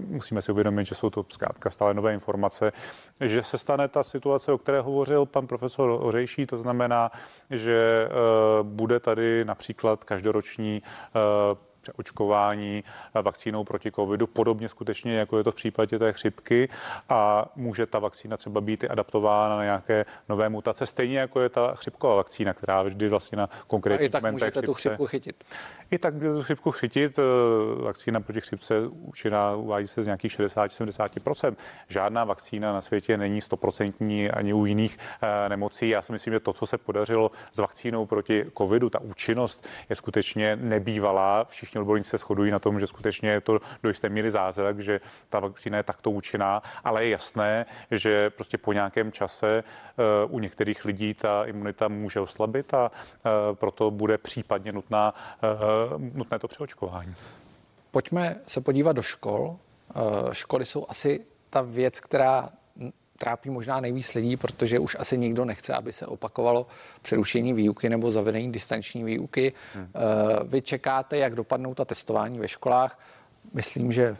musíme 0.08 0.42
si 0.42 0.52
uvědomit, 0.52 0.84
že 0.84 0.94
jsou 0.94 1.10
to 1.10 1.26
zkrátka 1.28 1.70
stále 1.70 1.94
nové 1.94 2.14
informace, 2.14 2.72
že 3.20 3.42
se 3.42 3.58
stane 3.58 3.88
ta 3.88 4.02
situace, 4.02 4.52
o 4.52 4.58
které 4.58 4.80
hovořil 4.80 5.26
pan 5.26 5.46
profesor 5.46 5.98
Ořejší, 6.02 6.46
to 6.46 6.56
znamená, 6.56 7.10
že 7.50 8.08
eh, 8.08 8.10
bude 8.62 9.00
tady 9.00 9.44
například 9.44 10.04
každoroční 10.04 10.82
eh, 11.88 11.92
očkování 11.96 12.84
vakcínou 13.22 13.64
proti 13.64 13.92
covidu, 13.92 14.26
podobně 14.26 14.68
skutečně, 14.68 15.16
jako 15.16 15.38
je 15.38 15.44
to 15.44 15.52
v 15.52 15.54
případě 15.54 15.98
té 15.98 16.12
chřipky 16.12 16.68
a 17.08 17.46
může 17.56 17.86
ta 17.86 17.98
vakcína 17.98 18.36
třeba 18.36 18.60
být 18.60 18.84
i 18.84 18.88
adaptována 18.88 19.56
na 19.56 19.64
nějaké 19.64 20.04
nové 20.28 20.48
mutace, 20.48 20.86
stejně 20.86 21.18
jako 21.18 21.40
je 21.40 21.48
ta 21.48 21.74
chřipková 21.74 22.14
vakcína, 22.14 22.54
která 22.54 22.82
vždy 22.82 23.08
vlastně 23.08 23.36
na 23.36 23.48
konkrétní 23.66 24.04
a 24.04 24.06
i 24.06 24.10
tak 24.10 24.32
můžete 24.32 24.50
chřipce. 24.50 24.66
tu 24.66 24.74
chřipku 24.74 25.06
chytit. 25.06 25.44
I 25.90 25.98
tak 25.98 26.14
můžete 26.14 26.34
tu 26.34 26.42
chřipku 26.42 26.70
chytit. 26.70 27.18
Eh, 27.18 27.82
vakcína 27.82 28.20
proti 28.20 28.40
chřipce 28.40 28.74
účinná 28.88 29.54
uvádí 29.54 29.86
se 29.86 30.02
z 30.02 30.06
nějakých 30.06 30.32
60-70%. 30.32 31.56
Žádná 31.88 32.24
vakcína 32.24 32.72
na 32.72 32.80
světě 32.80 33.16
není 33.16 33.40
100% 33.42 34.30
ani 34.34 34.52
u 34.52 34.66
jiných 34.66 34.98
eh, 35.22 35.48
nemocí. 35.48 35.88
Já 35.88 36.02
si 36.02 36.12
myslím, 36.12 36.32
že 36.32 36.40
to, 36.40 36.52
co 36.52 36.66
se 36.66 36.78
podařilo 36.78 37.30
s 37.52 37.58
vakcínou 37.58 38.06
proti 38.06 38.46
covidu, 38.58 38.90
ta 38.90 39.00
účinnost 39.00 39.66
je 39.88 39.96
skutečně 39.96 40.56
nebývalá. 40.56 41.44
Všichni 41.44 41.75
všichni 41.76 41.80
odborníci 41.80 42.10
se 42.10 42.18
shodují 42.18 42.50
na 42.50 42.58
tom, 42.58 42.80
že 42.80 42.86
skutečně 42.86 43.30
je 43.30 43.40
to 43.40 43.60
do 43.82 43.88
jisté 43.88 44.08
míry 44.08 44.30
zázrak, 44.30 44.80
že 44.80 45.00
ta 45.28 45.40
vakcína 45.40 45.76
je 45.76 45.82
takto 45.82 46.10
účinná, 46.10 46.62
ale 46.84 47.04
je 47.04 47.10
jasné, 47.10 47.66
že 47.90 48.30
prostě 48.30 48.58
po 48.58 48.72
nějakém 48.72 49.12
čase 49.12 49.64
uh, 50.24 50.34
u 50.34 50.38
některých 50.38 50.84
lidí 50.84 51.14
ta 51.14 51.44
imunita 51.44 51.88
může 51.88 52.20
oslabit 52.20 52.74
a 52.74 52.90
uh, 52.90 53.56
proto 53.56 53.90
bude 53.90 54.18
případně 54.18 54.72
nutná, 54.72 55.14
uh, 55.14 56.00
nutné 56.14 56.38
to 56.38 56.48
přeočkování. 56.48 57.14
Pojďme 57.90 58.36
se 58.46 58.60
podívat 58.60 58.92
do 58.92 59.02
škol. 59.02 59.58
Školy 60.32 60.64
jsou 60.64 60.86
asi 60.88 61.20
ta 61.50 61.60
věc, 61.60 62.00
která 62.00 62.50
trápí 63.16 63.50
možná 63.50 63.80
nejvíc 63.80 64.14
lidí, 64.14 64.36
protože 64.36 64.78
už 64.78 64.96
asi 64.98 65.18
nikdo 65.18 65.44
nechce, 65.44 65.74
aby 65.74 65.92
se 65.92 66.06
opakovalo 66.06 66.66
přerušení 67.02 67.52
výuky 67.52 67.88
nebo 67.88 68.12
zavedení 68.12 68.52
distanční 68.52 69.04
výuky. 69.04 69.52
Hmm. 69.74 69.88
Eh, 69.94 69.98
vy 70.44 70.62
čekáte, 70.62 71.18
jak 71.18 71.34
dopadnou 71.34 71.74
ta 71.74 71.84
testování 71.84 72.38
ve 72.38 72.48
školách. 72.48 73.00
Myslím, 73.52 73.92
že 73.92 74.16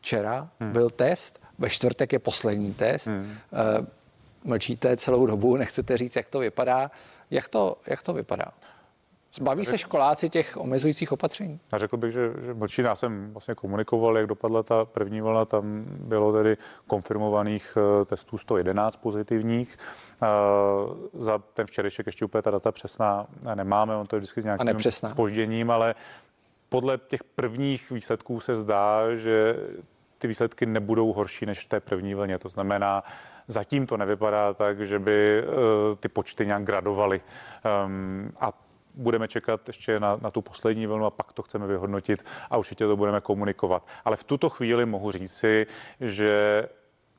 včera 0.00 0.48
hmm. 0.60 0.72
byl 0.72 0.90
test, 0.90 1.40
ve 1.58 1.70
čtvrtek 1.70 2.12
je 2.12 2.18
poslední 2.18 2.74
test. 2.74 3.06
Hmm. 3.06 3.34
Eh, 3.52 3.86
mlčíte 4.44 4.96
celou 4.96 5.26
dobu, 5.26 5.56
nechcete 5.56 5.96
říct, 5.96 6.16
jak 6.16 6.28
to 6.28 6.38
vypadá. 6.38 6.90
Jak 7.30 7.48
to, 7.48 7.76
jak 7.86 8.02
to 8.02 8.12
vypadá? 8.12 8.44
Zbaví 9.34 9.64
se 9.64 9.78
školáci 9.78 10.28
těch 10.28 10.56
omezujících 10.56 11.12
opatření? 11.12 11.60
Já 11.72 11.78
řekl 11.78 11.96
bych, 11.96 12.12
že, 12.12 12.32
že 12.46 12.54
mlčí. 12.54 12.82
Já 12.82 12.94
jsem 12.94 13.32
vlastně 13.32 13.54
komunikoval, 13.54 14.16
jak 14.16 14.26
dopadla 14.26 14.62
ta 14.62 14.84
první 14.84 15.20
vlna. 15.20 15.44
Tam 15.44 15.84
bylo 15.88 16.32
tedy 16.32 16.56
konfirmovaných 16.86 17.76
eh, 17.76 18.04
testů 18.04 18.38
111 18.38 18.96
pozitivních. 18.96 19.78
Eh, 20.22 20.26
za 21.14 21.38
ten 21.38 21.66
včerejšek 21.66 22.06
ještě 22.06 22.24
úplně 22.24 22.42
ta 22.42 22.50
data 22.50 22.72
přesná 22.72 23.26
nemáme. 23.54 23.96
On 23.96 24.06
to 24.06 24.16
je 24.16 24.20
vždycky 24.20 24.40
s 24.40 24.44
nějakým 24.44 24.90
spožděním, 24.90 25.70
ale 25.70 25.94
podle 26.68 26.98
těch 26.98 27.24
prvních 27.24 27.90
výsledků 27.90 28.40
se 28.40 28.56
zdá, 28.56 29.14
že 29.16 29.56
ty 30.18 30.28
výsledky 30.28 30.66
nebudou 30.66 31.12
horší 31.12 31.46
než 31.46 31.64
v 31.64 31.68
té 31.68 31.80
první 31.80 32.14
vlně. 32.14 32.38
To 32.38 32.48
znamená, 32.48 33.04
zatím 33.48 33.86
to 33.86 33.96
nevypadá 33.96 34.54
tak, 34.54 34.80
že 34.80 34.98
by 34.98 35.42
uh, 35.42 35.54
ty 35.96 36.08
počty 36.08 36.46
nějak 36.46 36.64
gradovaly. 36.64 37.20
Um, 37.86 38.32
a 38.40 38.52
budeme 38.94 39.28
čekat 39.28 39.68
ještě 39.68 40.00
na, 40.00 40.18
na 40.22 40.30
tu 40.30 40.42
poslední 40.42 40.86
vlnu 40.86 41.06
a 41.06 41.10
pak 41.10 41.32
to 41.32 41.42
chceme 41.42 41.66
vyhodnotit 41.66 42.24
a 42.50 42.56
určitě 42.56 42.86
to 42.86 42.96
budeme 42.96 43.20
komunikovat. 43.20 43.86
Ale 44.04 44.16
v 44.16 44.24
tuto 44.24 44.48
chvíli 44.48 44.86
mohu 44.86 45.10
říci, 45.10 45.66
že 46.00 46.64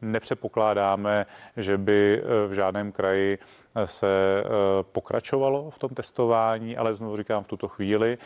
nepředpokládáme, 0.01 1.25
že 1.57 1.77
by 1.77 2.21
eh, 2.23 2.47
v 2.47 2.53
žádném 2.53 2.91
kraji 2.91 3.39
eh, 3.75 3.87
se 3.87 4.07
eh, 4.39 4.47
pokračovalo 4.91 5.69
v 5.69 5.79
tom 5.79 5.89
testování, 5.89 6.77
ale 6.77 6.95
znovu 6.95 7.17
říkám 7.17 7.43
v 7.43 7.47
tuto 7.47 7.67
chvíli 7.67 8.17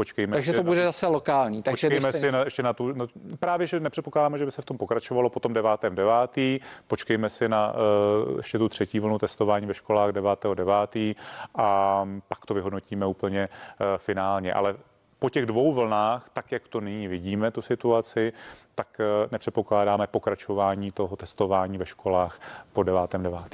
počkejme. 0.00 0.32
Takže 0.32 0.52
to 0.52 0.62
bude 0.62 0.80
na, 0.80 0.86
zase 0.86 1.06
lokální. 1.06 1.62
Takže 1.62 1.88
počkejme 1.88 2.12
si 2.12 2.32
na, 2.32 2.40
ještě 2.44 2.62
na 2.62 2.72
tu, 2.72 2.92
na, 2.92 3.06
právě, 3.38 3.66
že 3.66 3.80
nepředpokládáme, 3.80 4.38
že 4.38 4.44
by 4.44 4.50
se 4.50 4.62
v 4.62 4.64
tom 4.64 4.78
pokračovalo 4.78 5.30
po 5.30 5.40
tom 5.40 5.54
9.9. 5.54 6.60
Počkejme 6.86 7.30
si 7.30 7.48
na 7.48 7.72
uh, 7.72 8.36
ještě 8.36 8.58
tu 8.58 8.68
třetí 8.68 9.00
vlnu 9.00 9.18
testování 9.18 9.66
ve 9.66 9.74
školách 9.74 10.10
9.9. 10.10 11.14
a 11.54 12.08
pak 12.28 12.46
to 12.46 12.54
vyhodnotíme 12.54 13.06
úplně 13.06 13.48
uh, 13.48 13.86
finálně. 13.98 14.52
Ale 14.52 14.76
po 15.18 15.30
těch 15.30 15.46
dvou 15.46 15.74
vlnách, 15.74 16.28
tak 16.32 16.52
jak 16.52 16.68
to 16.68 16.80
nyní 16.80 17.08
vidíme, 17.08 17.50
tu 17.50 17.62
situaci, 17.62 18.32
tak 18.74 18.88
uh, 19.00 19.32
nepředpokládáme 19.32 20.06
pokračování 20.06 20.92
toho 20.92 21.16
testování 21.16 21.78
ve 21.78 21.86
školách 21.86 22.40
po 22.72 22.80
9.9. 22.80 23.44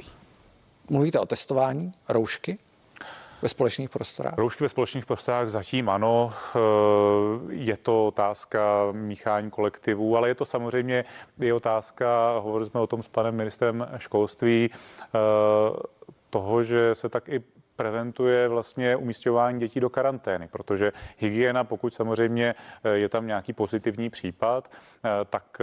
Mluvíte 0.89 1.19
o 1.19 1.25
testování, 1.25 1.91
roušky? 2.09 2.57
Ve 3.41 3.49
společných 3.49 3.89
prostorách? 3.89 4.37
Roušky 4.37 4.63
ve 4.63 4.69
společných 4.69 5.05
prostorách 5.05 5.49
zatím 5.49 5.89
ano. 5.89 6.33
Eh, 6.55 6.59
je 7.49 7.77
to 7.77 8.07
otázka 8.07 8.87
míchání 8.91 9.49
kolektivů, 9.51 10.17
ale 10.17 10.27
je 10.27 10.35
to 10.35 10.45
samozřejmě 10.45 11.05
i 11.41 11.51
otázka, 11.51 12.37
hovorili 12.39 12.69
jsme 12.69 12.79
o 12.79 12.87
tom 12.87 13.03
s 13.03 13.07
panem 13.07 13.35
ministrem 13.35 13.87
školství, 13.97 14.69
eh, 14.71 15.09
toho, 16.29 16.63
že 16.63 16.95
se 16.95 17.09
tak 17.09 17.29
i 17.29 17.41
preventuje 17.77 18.47
vlastně 18.47 18.95
umístěvání 18.95 19.59
dětí 19.59 19.79
do 19.79 19.89
karantény, 19.89 20.47
protože 20.47 20.91
hygiena, 21.17 21.63
pokud 21.63 21.93
samozřejmě 21.93 22.55
eh, 22.83 22.89
je 22.89 23.09
tam 23.09 23.27
nějaký 23.27 23.53
pozitivní 23.53 24.09
případ, 24.09 24.71
tak 25.29 25.61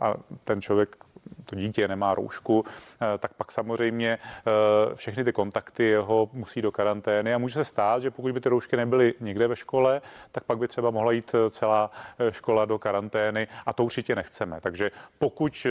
a 0.00 0.14
ten 0.44 0.62
člověk 0.62 0.96
to 1.44 1.56
dítě 1.56 1.88
nemá 1.88 2.14
roušku, 2.14 2.64
eh, 2.66 3.18
tak 3.18 3.34
pak 3.34 3.52
samozřejmě 3.52 4.18
eh, 4.18 4.94
všechny 4.94 5.24
ty 5.24 5.32
kontakty 5.32 5.84
jeho 5.84 6.30
musí 6.32 6.62
do 6.62 6.72
karantény 6.72 7.34
a 7.34 7.38
může 7.38 7.54
se 7.54 7.64
stát, 7.64 8.02
že 8.02 8.10
pokud 8.10 8.32
by 8.32 8.40
ty 8.40 8.48
roušky 8.48 8.76
nebyly 8.76 9.14
někde 9.20 9.48
ve 9.48 9.56
škole, 9.56 10.02
tak 10.32 10.44
pak 10.44 10.58
by 10.58 10.68
třeba 10.68 10.90
mohla 10.90 11.12
jít 11.12 11.34
eh, 11.34 11.50
celá 11.50 11.90
škola 12.30 12.64
do 12.64 12.78
karantény 12.78 13.48
a 13.66 13.72
to 13.72 13.84
určitě 13.84 14.14
nechceme. 14.14 14.60
Takže 14.60 14.90
pokud 15.18 15.66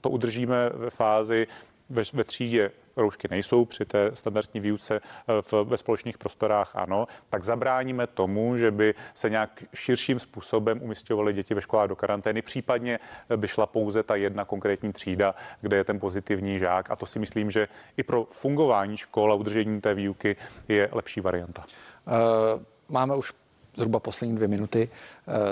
to 0.00 0.10
udržíme 0.10 0.70
ve 0.74 0.90
fázi 0.90 1.46
ve, 1.90 2.02
ve 2.12 2.24
třídě 2.24 2.70
roušky 2.96 3.28
nejsou 3.30 3.64
při 3.64 3.84
té 3.84 4.10
standardní 4.14 4.60
výuce 4.60 5.00
eh, 5.00 5.42
v, 5.42 5.52
ve 5.52 5.76
společných 5.76 6.18
prostorách, 6.18 6.76
ano, 6.76 7.06
tak 7.30 7.44
zabráníme 7.44 8.06
tomu, 8.06 8.56
že 8.56 8.70
by 8.70 8.94
se 9.14 9.30
nějak 9.30 9.64
širším 9.74 10.18
způsobem 10.18 10.82
umistovaly 10.82 11.32
děti 11.32 11.54
ve 11.54 11.60
školách 11.60 11.88
do 11.88 11.96
karantény, 11.96 12.42
případně 12.42 12.98
eh, 13.30 13.36
by 13.36 13.48
šla 13.48 13.66
pouze 13.66 14.02
ta 14.02 14.14
jedna 14.16 14.44
konkrétní 14.44 14.92
třída, 14.92 15.34
kde 15.60 15.76
je 15.76 15.84
ten 15.84 16.00
pozitivní 16.00 16.58
žák. 16.58 16.90
A 16.90 16.96
to 16.96 17.06
si 17.06 17.18
myslím, 17.18 17.50
že 17.50 17.68
i 17.96 18.02
pro 18.02 18.24
fungování 18.30 18.96
škol 18.96 19.32
a 19.32 19.34
udržení 19.34 19.80
té 19.80 19.94
výuky 19.94 20.36
je 20.68 20.88
lepší 20.92 21.20
varianta. 21.20 21.64
Uh, 21.64 22.62
máme 22.88 23.16
už 23.16 23.32
zhruba 23.76 24.00
poslední 24.00 24.36
dvě 24.36 24.48
minuty, 24.48 24.90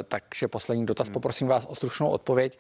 takže 0.09 0.49
poslední 0.49 0.87
dotaz. 0.87 1.07
Hmm. 1.07 1.13
Poprosím 1.13 1.49
vás 1.49 1.67
o 1.67 1.75
stručnou 1.75 2.09
odpověď. 2.09 2.59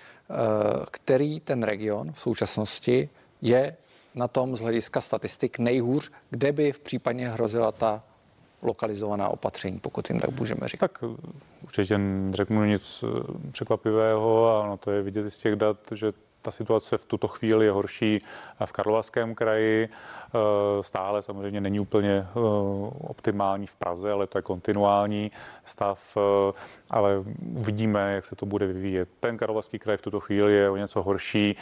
Který 0.90 1.40
ten 1.40 1.62
region 1.62 2.12
v 2.12 2.20
současnosti 2.20 3.08
je 3.42 3.76
na 4.14 4.28
tom 4.28 4.56
z 4.56 4.60
hlediska 4.60 5.00
statistik 5.00 5.58
nejhůř, 5.58 6.10
kde 6.30 6.52
by 6.52 6.72
v 6.72 6.78
případě 6.78 7.28
hrozila 7.28 7.72
ta 7.72 8.02
lokalizovaná 8.62 9.28
opatření, 9.28 9.78
pokud 9.78 10.10
jim 10.10 10.20
tak 10.20 10.40
můžeme 10.40 10.68
říct. 10.68 10.80
Tak 10.80 11.04
určitě 11.62 11.98
neřeknu 11.98 12.64
nic 12.64 13.04
eh, 13.04 13.50
překvapivého 13.52 14.56
a 14.56 14.66
no 14.66 14.76
to 14.76 14.90
je 14.90 15.02
vidět 15.02 15.30
z 15.30 15.38
těch 15.38 15.56
dat, 15.56 15.76
že 15.94 16.12
ta 16.42 16.50
situace 16.50 16.98
v 16.98 17.04
tuto 17.04 17.28
chvíli 17.28 17.64
je 17.64 17.72
horší 17.72 18.18
v 18.64 18.72
Karlovarském 18.72 19.34
kraji. 19.34 19.88
Eh, 20.34 20.82
stále 20.82 21.22
samozřejmě 21.22 21.60
není 21.60 21.80
úplně 21.80 22.10
eh, 22.10 22.38
optimální 23.00 23.66
v 23.66 23.76
Praze, 23.76 24.12
ale 24.12 24.26
to 24.26 24.38
je 24.38 24.42
kontinuální 24.42 25.30
stav, 25.64 26.16
eh, 26.16 26.52
ale 26.90 27.24
uvidíme, 27.54 28.14
jak 28.14 28.26
se 28.26 28.36
to 28.36 28.46
bude 28.46 28.66
vyvíjet. 28.66 29.08
Ten 29.20 29.36
Karlovarský 29.36 29.78
kraj 29.78 29.96
v 29.96 30.02
tuto 30.02 30.20
chvíli 30.20 30.52
je 30.52 30.70
o 30.70 30.76
něco 30.76 31.02
horší, 31.02 31.56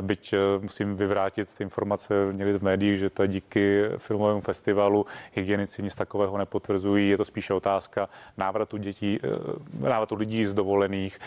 byť 0.00 0.34
musím 0.60 0.96
vyvrátit 0.96 1.60
informace 1.60 2.14
někdy 2.32 2.58
v 2.58 2.62
médiích, 2.62 2.98
že 2.98 3.10
to 3.10 3.26
díky 3.26 3.84
filmovému 3.96 4.40
festivalu 4.40 5.06
hygienici 5.32 5.82
nic 5.82 5.94
takového 5.94 6.38
nepotvrzují. 6.38 7.10
Je 7.10 7.16
to 7.16 7.24
spíše 7.24 7.54
otázka 7.54 8.08
návratu 8.36 8.76
dětí, 8.76 9.20
návratu 9.80 10.14
lidí 10.14 10.46
z 10.46 10.54
dovolených, 10.54 11.18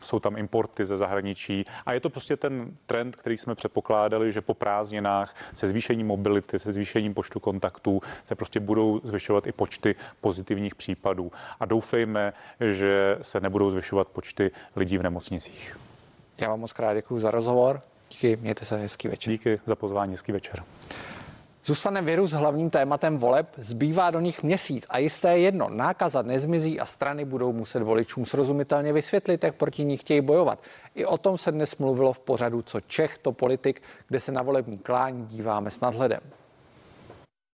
jsou 0.00 0.20
tam 0.20 0.36
importy 0.36 0.84
ze 0.84 0.96
zahraničí 0.96 1.66
A 1.86 1.92
je 1.92 2.00
to 2.00 2.10
prostě 2.10 2.36
ten 2.36 2.72
trend, 2.86 3.16
který 3.16 3.36
jsme 3.36 3.54
předpokládali, 3.54 4.32
že 4.32 4.40
po 4.40 4.54
prázdninách 4.54 5.34
se 5.54 5.66
zvýšením 5.66 6.06
mobility, 6.06 6.58
se 6.58 6.72
zvýšením 6.72 7.14
počtu 7.14 7.40
kontaktů 7.40 8.00
se 8.24 8.34
prostě 8.34 8.60
budou 8.60 9.00
zvyšovat 9.04 9.46
i 9.46 9.52
počty 9.52 9.94
pozitivních 10.20 10.74
případů. 10.74 11.32
A 11.60 11.64
doufejme, 11.64 12.32
že 12.60 13.18
se 13.22 13.40
nebudou 13.40 13.70
zvyšovat 13.70 14.08
počty 14.08 14.50
lidí 14.76 14.98
v 14.98 15.02
nemocnicích. 15.02 15.78
Já 16.38 16.48
vám 16.48 16.60
moc 16.60 16.72
krát 16.72 16.94
děkuji 16.94 17.20
za 17.20 17.30
rozhovor. 17.30 17.80
Díky, 18.10 18.36
mějte 18.36 18.64
se 18.64 18.76
hezký 18.76 19.08
večer. 19.08 19.32
Díky 19.32 19.60
za 19.66 19.76
pozvání, 19.76 20.12
hezký 20.12 20.32
večer. 20.32 20.62
Zůstane 21.66 22.02
virus 22.02 22.30
hlavním 22.30 22.70
tématem 22.70 23.18
voleb, 23.18 23.48
zbývá 23.56 24.10
do 24.10 24.20
nich 24.20 24.42
měsíc 24.42 24.86
a 24.88 24.98
jisté 24.98 25.32
je 25.32 25.38
jedno, 25.38 25.68
nákaza 25.68 26.22
nezmizí 26.22 26.80
a 26.80 26.86
strany 26.86 27.24
budou 27.24 27.52
muset 27.52 27.82
voličům 27.82 28.24
srozumitelně 28.24 28.92
vysvětlit, 28.92 29.44
jak 29.44 29.54
proti 29.54 29.84
ní 29.84 29.96
chtějí 29.96 30.20
bojovat. 30.20 30.58
I 30.94 31.04
o 31.04 31.18
tom 31.18 31.38
se 31.38 31.52
dnes 31.52 31.76
mluvilo 31.76 32.12
v 32.12 32.18
pořadu 32.18 32.62
Co 32.62 32.80
Čech, 32.80 33.18
to 33.18 33.32
politik, 33.32 33.82
kde 34.08 34.20
se 34.20 34.32
na 34.32 34.42
volební 34.42 34.78
klání 34.78 35.26
díváme 35.26 35.70
s 35.70 35.80
nadhledem. 35.80 36.20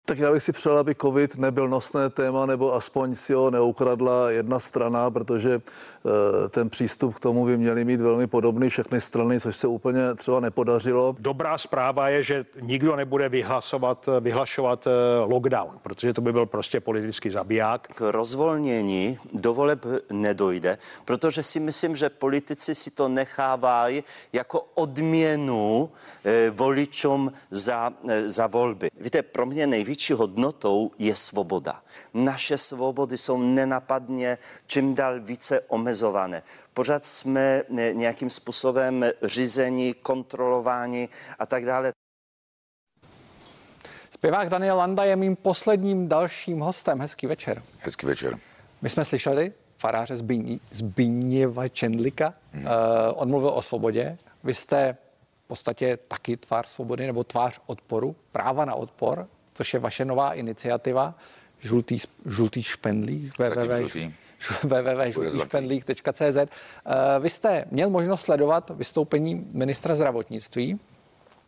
Tak 0.08 0.18
já 0.18 0.32
bych 0.32 0.42
si 0.42 0.52
přál, 0.52 0.78
aby 0.78 0.94
covid 0.94 1.36
nebyl 1.36 1.68
nosné 1.68 2.10
téma, 2.10 2.46
nebo 2.46 2.75
aspoň 2.75 3.14
si 3.14 3.32
ho 3.32 3.50
neukradla 3.50 4.30
jedna 4.30 4.60
strana, 4.60 5.10
protože 5.10 5.54
eh, 5.54 6.48
ten 6.48 6.70
přístup 6.70 7.14
k 7.14 7.20
tomu 7.20 7.44
by 7.44 7.56
měly 7.56 7.84
mít 7.84 8.00
velmi 8.00 8.26
podobný 8.26 8.68
všechny 8.68 9.00
strany, 9.00 9.40
což 9.40 9.56
se 9.56 9.66
úplně 9.66 10.14
třeba 10.14 10.40
nepodařilo. 10.40 11.16
Dobrá 11.18 11.58
zpráva 11.58 12.08
je, 12.08 12.22
že 12.22 12.44
nikdo 12.60 12.96
nebude 12.96 13.28
vyhlasovat, 13.28 14.08
vyhlašovat 14.20 14.86
eh, 14.86 14.90
lockdown, 15.18 15.78
protože 15.82 16.12
to 16.12 16.20
by 16.20 16.32
byl 16.32 16.46
prostě 16.46 16.80
politický 16.80 17.30
zabiják. 17.30 17.88
K 17.94 18.00
rozvolnění 18.10 19.18
do 19.32 19.54
voleb 19.54 19.86
nedojde, 20.12 20.78
protože 21.04 21.42
si 21.42 21.60
myslím, 21.60 21.96
že 21.96 22.10
politici 22.10 22.75
si 22.75 22.90
to 22.90 23.08
nechávají 23.08 24.04
jako 24.32 24.60
odměnu 24.75 25.90
eh, 26.25 26.50
voličům 26.50 27.32
za, 27.50 27.92
za 28.26 28.46
volby. 28.46 28.88
Víte, 29.00 29.22
pro 29.22 29.46
mě 29.46 29.66
nejvíc 29.66 29.95
největší 29.96 30.12
hodnotou 30.12 30.90
je 30.98 31.16
svoboda. 31.16 31.82
Naše 32.14 32.58
svobody 32.58 33.18
jsou 33.18 33.38
nenapadně 33.38 34.38
čím 34.66 34.94
dál 34.94 35.20
více 35.20 35.60
omezované. 35.60 36.42
Pořád 36.74 37.04
jsme 37.04 37.62
nějakým 37.92 38.30
způsobem 38.30 39.04
řízení, 39.22 39.94
kontrolováni 39.94 41.08
a 41.38 41.46
tak 41.46 41.64
dále. 41.64 41.92
Zpěvák 44.10 44.48
Daniel 44.48 44.76
Landa 44.76 45.04
je 45.04 45.16
mým 45.16 45.36
posledním 45.36 46.08
dalším 46.08 46.60
hostem. 46.60 47.00
Hezký 47.00 47.26
večer. 47.26 47.62
Hezký 47.80 48.06
večer. 48.06 48.38
My 48.82 48.88
jsme 48.88 49.04
slyšeli 49.04 49.52
faráře 49.76 50.16
Zbigněva 50.70 51.68
Čendlika. 51.68 52.34
Hmm. 52.52 52.64
Uh, 52.64 52.70
on 53.14 53.30
mluvil 53.30 53.50
o 53.50 53.62
svobodě. 53.62 54.18
Vy 54.44 54.54
jste 54.54 54.96
v 55.44 55.48
podstatě 55.48 55.96
taky 56.08 56.36
tvář 56.36 56.68
svobody 56.68 57.06
nebo 57.06 57.24
tvář 57.24 57.60
odporu, 57.66 58.16
práva 58.32 58.64
na 58.64 58.74
odpor 58.74 59.28
což 59.56 59.75
je 59.75 59.80
vaše 59.80 60.04
nová 60.04 60.32
iniciativa, 60.32 61.14
žlutý, 61.60 61.98
žlutý 62.26 62.62
špendlík, 62.62 63.38
www.žlutýšpendlík.cz. 64.62 66.36
Eh, 66.36 66.48
vy 67.20 67.30
jste 67.30 67.64
měl 67.70 67.90
možnost 67.90 68.22
sledovat 68.22 68.70
vystoupení 68.70 69.46
ministra 69.52 69.94
zdravotnictví 69.94 70.80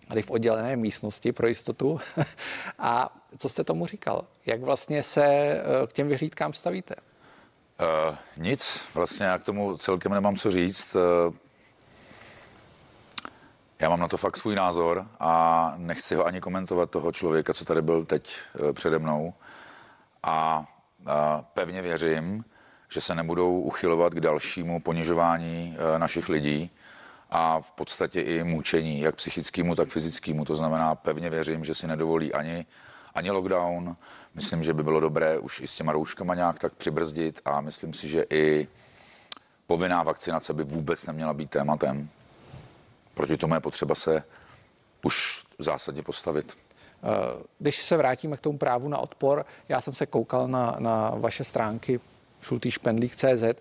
tady 0.08 0.22
v 0.22 0.30
oddělené 0.30 0.76
místnosti 0.76 1.32
pro 1.32 1.46
jistotu. 1.46 2.00
A 2.78 3.16
co 3.38 3.48
jste 3.48 3.64
tomu 3.64 3.86
říkal? 3.86 4.24
Jak 4.46 4.62
vlastně 4.62 5.02
se 5.02 5.24
eh, 5.24 5.62
k 5.86 5.92
těm 5.92 6.08
vyhlídkám 6.08 6.52
stavíte? 6.52 6.94
Uh, 8.08 8.16
nic, 8.36 8.80
vlastně 8.94 9.26
já 9.26 9.38
k 9.38 9.44
tomu 9.44 9.76
celkem 9.76 10.12
nemám 10.12 10.36
co 10.36 10.50
říct. 10.50 10.96
Uh, 10.96 11.34
já 13.80 13.88
mám 13.88 14.00
na 14.00 14.08
to 14.08 14.16
fakt 14.16 14.36
svůj 14.36 14.54
názor 14.54 15.06
a 15.20 15.74
nechci 15.76 16.14
ho 16.14 16.26
ani 16.26 16.40
komentovat 16.40 16.90
toho 16.90 17.12
člověka, 17.12 17.54
co 17.54 17.64
tady 17.64 17.82
byl 17.82 18.04
teď 18.04 18.38
eh, 18.68 18.72
přede 18.72 18.98
mnou. 18.98 19.34
A, 20.22 20.66
a 21.06 21.42
pevně 21.54 21.82
věřím, 21.82 22.44
že 22.88 23.00
se 23.00 23.14
nebudou 23.14 23.60
uchylovat 23.60 24.14
k 24.14 24.20
dalšímu 24.20 24.80
ponižování 24.80 25.76
eh, 25.78 25.98
našich 25.98 26.28
lidí 26.28 26.70
a 27.30 27.60
v 27.60 27.72
podstatě 27.72 28.20
i 28.20 28.44
mučení, 28.44 29.00
jak 29.00 29.14
psychickému, 29.14 29.74
tak 29.74 29.88
fyzickému. 29.88 30.44
To 30.44 30.56
znamená, 30.56 30.94
pevně 30.94 31.30
věřím, 31.30 31.64
že 31.64 31.74
si 31.74 31.86
nedovolí 31.86 32.34
ani, 32.34 32.66
ani 33.14 33.30
lockdown. 33.30 33.96
Myslím, 34.34 34.62
že 34.62 34.74
by 34.74 34.82
bylo 34.82 35.00
dobré 35.00 35.38
už 35.38 35.60
i 35.60 35.66
s 35.66 35.76
těma 35.76 35.92
rouškama 35.92 36.34
nějak 36.34 36.58
tak 36.58 36.72
přibrzdit 36.72 37.40
a 37.44 37.60
myslím 37.60 37.94
si, 37.94 38.08
že 38.08 38.24
i 38.30 38.68
povinná 39.66 40.02
vakcinace 40.02 40.52
by 40.52 40.64
vůbec 40.64 41.06
neměla 41.06 41.34
být 41.34 41.50
tématem 41.50 42.08
proti 43.18 43.36
tomu 43.36 43.54
je 43.54 43.60
potřeba 43.60 43.94
se 43.94 44.22
už 45.04 45.42
zásadně 45.58 46.02
postavit. 46.02 46.52
Eh, 46.52 47.42
když 47.58 47.82
se 47.82 47.96
vrátíme 47.96 48.36
k 48.36 48.40
tomu 48.40 48.58
právu 48.58 48.88
na 48.88 48.98
odpor, 48.98 49.46
já 49.68 49.80
jsem 49.80 49.92
se 49.92 50.06
koukal 50.06 50.48
na, 50.48 50.76
na 50.78 51.10
vaše 51.10 51.44
stránky 51.44 52.00
žlutýšpendlík.cz. 52.42 53.42
Eh, 53.42 53.54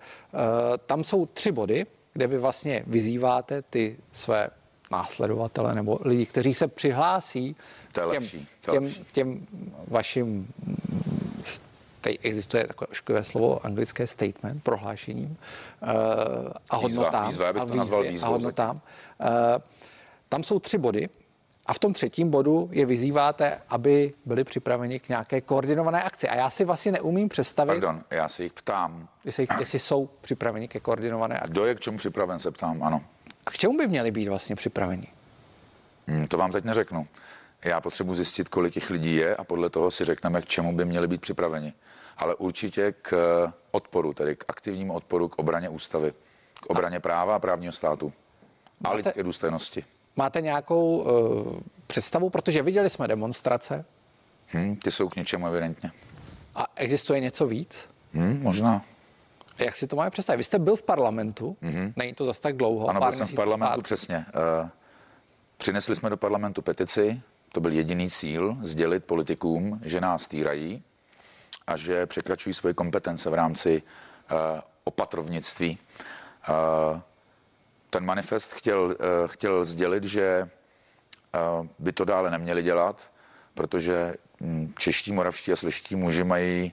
tam 0.85 1.03
jsou 1.03 1.25
tři 1.25 1.51
body, 1.51 1.85
kde 2.13 2.27
vy 2.27 2.37
vlastně 2.37 2.83
vyzýváte 2.87 3.61
ty 3.61 3.97
své 4.11 4.49
následovatele 4.91 5.75
nebo 5.75 5.99
lidi, 6.01 6.25
kteří 6.25 6.53
se 6.53 6.67
přihlásí 6.67 7.55
to 7.91 8.01
je 8.01 8.07
těm, 8.07 8.21
lepší, 8.21 8.47
to 8.61 8.71
těm, 8.71 8.83
lepší. 8.83 9.05
těm 9.11 9.47
vašim 9.87 10.47
tady 12.01 12.19
existuje 12.19 12.67
takové 12.67 12.87
ošklivé 12.87 13.23
slovo 13.23 13.65
anglické 13.65 14.07
statement, 14.07 14.63
prohlášením 14.63 15.37
uh, 15.81 15.89
a 16.69 16.75
hodnotám. 16.75 17.27
Výzva, 17.27 17.51
výzva, 17.51 17.73
a, 17.73 17.75
nazval 17.75 18.03
výzvou, 18.03 18.27
a 18.27 18.31
hodnotám. 18.31 18.75
Uh, 18.75 19.27
tam 20.29 20.43
jsou 20.43 20.59
tři 20.59 20.77
body 20.77 21.09
a 21.65 21.73
v 21.73 21.79
tom 21.79 21.93
třetím 21.93 22.29
bodu 22.29 22.69
je 22.71 22.85
vyzýváte, 22.85 23.61
aby 23.69 24.13
byli 24.25 24.43
připraveni 24.43 24.99
k 24.99 25.09
nějaké 25.09 25.41
koordinované 25.41 26.03
akci. 26.03 26.29
A 26.29 26.35
já 26.35 26.49
si 26.49 26.65
vlastně 26.65 26.91
neumím 26.91 27.29
představit... 27.29 27.71
Pardon, 27.71 28.03
já 28.11 28.27
se 28.27 28.43
jich 28.43 28.53
ptám. 28.53 29.07
Jestli, 29.25 29.47
jestli 29.59 29.79
jsou 29.79 30.09
připraveni 30.21 30.67
ke 30.67 30.79
koordinované 30.79 31.39
akci. 31.39 31.51
Kdo 31.51 31.65
je 31.65 31.75
k 31.75 31.79
čemu 31.79 31.97
připraven, 31.97 32.39
se 32.39 32.51
ptám, 32.51 32.83
ano. 32.83 33.03
A 33.45 33.51
k 33.51 33.57
čemu 33.57 33.77
by 33.77 33.87
měli 33.87 34.11
být 34.11 34.27
vlastně 34.27 34.55
připraveni? 34.55 35.07
Hmm, 36.07 36.27
to 36.27 36.37
vám 36.37 36.51
teď 36.51 36.63
neřeknu. 36.63 37.07
Já 37.65 37.81
potřebuji 37.81 38.13
zjistit, 38.13 38.49
kolik 38.49 38.75
jich 38.75 38.89
lidí 38.89 39.15
je 39.15 39.35
a 39.35 39.43
podle 39.43 39.69
toho 39.69 39.91
si 39.91 40.05
řekneme, 40.05 40.41
k 40.41 40.45
čemu 40.45 40.75
by 40.75 40.85
měli 40.85 41.07
být 41.07 41.21
připraveni 41.21 41.73
ale 42.17 42.35
určitě 42.35 42.91
k 43.01 43.13
odporu, 43.71 44.13
tedy 44.13 44.35
k 44.35 44.45
aktivnímu 44.47 44.93
odporu 44.93 45.27
k 45.27 45.39
obraně 45.39 45.69
ústavy, 45.69 46.13
k 46.53 46.65
obraně 46.65 46.99
práva 46.99 47.35
a 47.35 47.39
právního 47.39 47.73
státu 47.73 48.13
a 48.83 48.89
máte, 48.89 48.97
lidské 48.97 49.23
důstojnosti. 49.23 49.85
Máte 50.15 50.41
nějakou 50.41 50.97
uh, 50.97 51.59
představu, 51.87 52.29
protože 52.29 52.63
viděli 52.63 52.89
jsme 52.89 53.07
demonstrace? 53.07 53.85
Hmm, 54.47 54.75
ty 54.75 54.91
jsou 54.91 55.09
k 55.09 55.15
něčemu 55.15 55.47
evidentně. 55.47 55.91
A 56.55 56.65
existuje 56.75 57.19
něco 57.19 57.47
víc? 57.47 57.89
Hmm, 58.13 58.39
možná. 58.43 58.81
Jak 59.59 59.75
si 59.75 59.87
to 59.87 59.95
máme 59.95 60.09
představit? 60.09 60.37
Vy 60.37 60.43
jste 60.43 60.59
byl 60.59 60.75
v 60.75 60.83
parlamentu, 60.83 61.57
mm-hmm. 61.63 61.93
není 61.95 62.13
to 62.13 62.25
zase 62.25 62.41
tak 62.41 62.57
dlouho. 62.57 62.87
Ano, 62.87 62.99
byl 62.99 63.11
jsem 63.11 63.27
v 63.27 63.33
parlamentu, 63.33 63.73
pár... 63.73 63.83
přesně. 63.83 64.25
Uh, 64.61 64.69
přinesli 65.57 65.95
jsme 65.95 66.09
do 66.09 66.17
parlamentu 66.17 66.61
petici, 66.61 67.21
to 67.57 67.61
byl 67.61 67.71
jediný 67.71 68.09
cíl, 68.09 68.57
sdělit 68.61 69.05
politikům, 69.05 69.81
že 69.83 70.01
nás 70.01 70.27
týrají, 70.27 70.83
a 71.67 71.77
že 71.77 72.05
překračují 72.05 72.53
svoje 72.53 72.73
kompetence 72.73 73.29
v 73.29 73.33
rámci 73.33 73.81
uh, 73.81 74.37
opatrovnictví. 74.83 75.77
Uh, 76.49 76.99
ten 77.89 78.05
manifest 78.05 78.53
chtěl, 78.53 78.79
uh, 78.81 78.93
chtěl 79.25 79.65
sdělit, 79.65 80.03
že 80.03 80.49
uh, 80.49 81.67
by 81.79 81.91
to 81.91 82.05
dále 82.05 82.31
neměli 82.31 82.63
dělat, 82.63 83.11
protože 83.53 84.15
um, 84.39 84.73
čeští, 84.77 85.11
moravští 85.11 85.51
a 85.51 85.55
sliští 85.55 85.95
muži 85.95 86.23
mají 86.23 86.71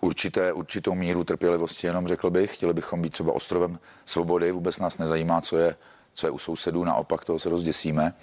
určité, 0.00 0.52
určitou 0.52 0.94
míru 0.94 1.24
trpělivosti, 1.24 1.86
jenom 1.86 2.08
řekl 2.08 2.30
bych. 2.30 2.54
Chtěli 2.54 2.72
bychom 2.72 3.02
být 3.02 3.12
třeba 3.12 3.32
ostrovem 3.32 3.78
svobody, 4.06 4.52
vůbec 4.52 4.78
nás 4.78 4.98
nezajímá, 4.98 5.40
co 5.40 5.58
je, 5.58 5.76
co 6.14 6.26
je 6.26 6.30
u 6.30 6.38
sousedů, 6.38 6.84
naopak 6.84 7.24
toho 7.24 7.38
se 7.38 7.48
rozděsíme. 7.48 8.14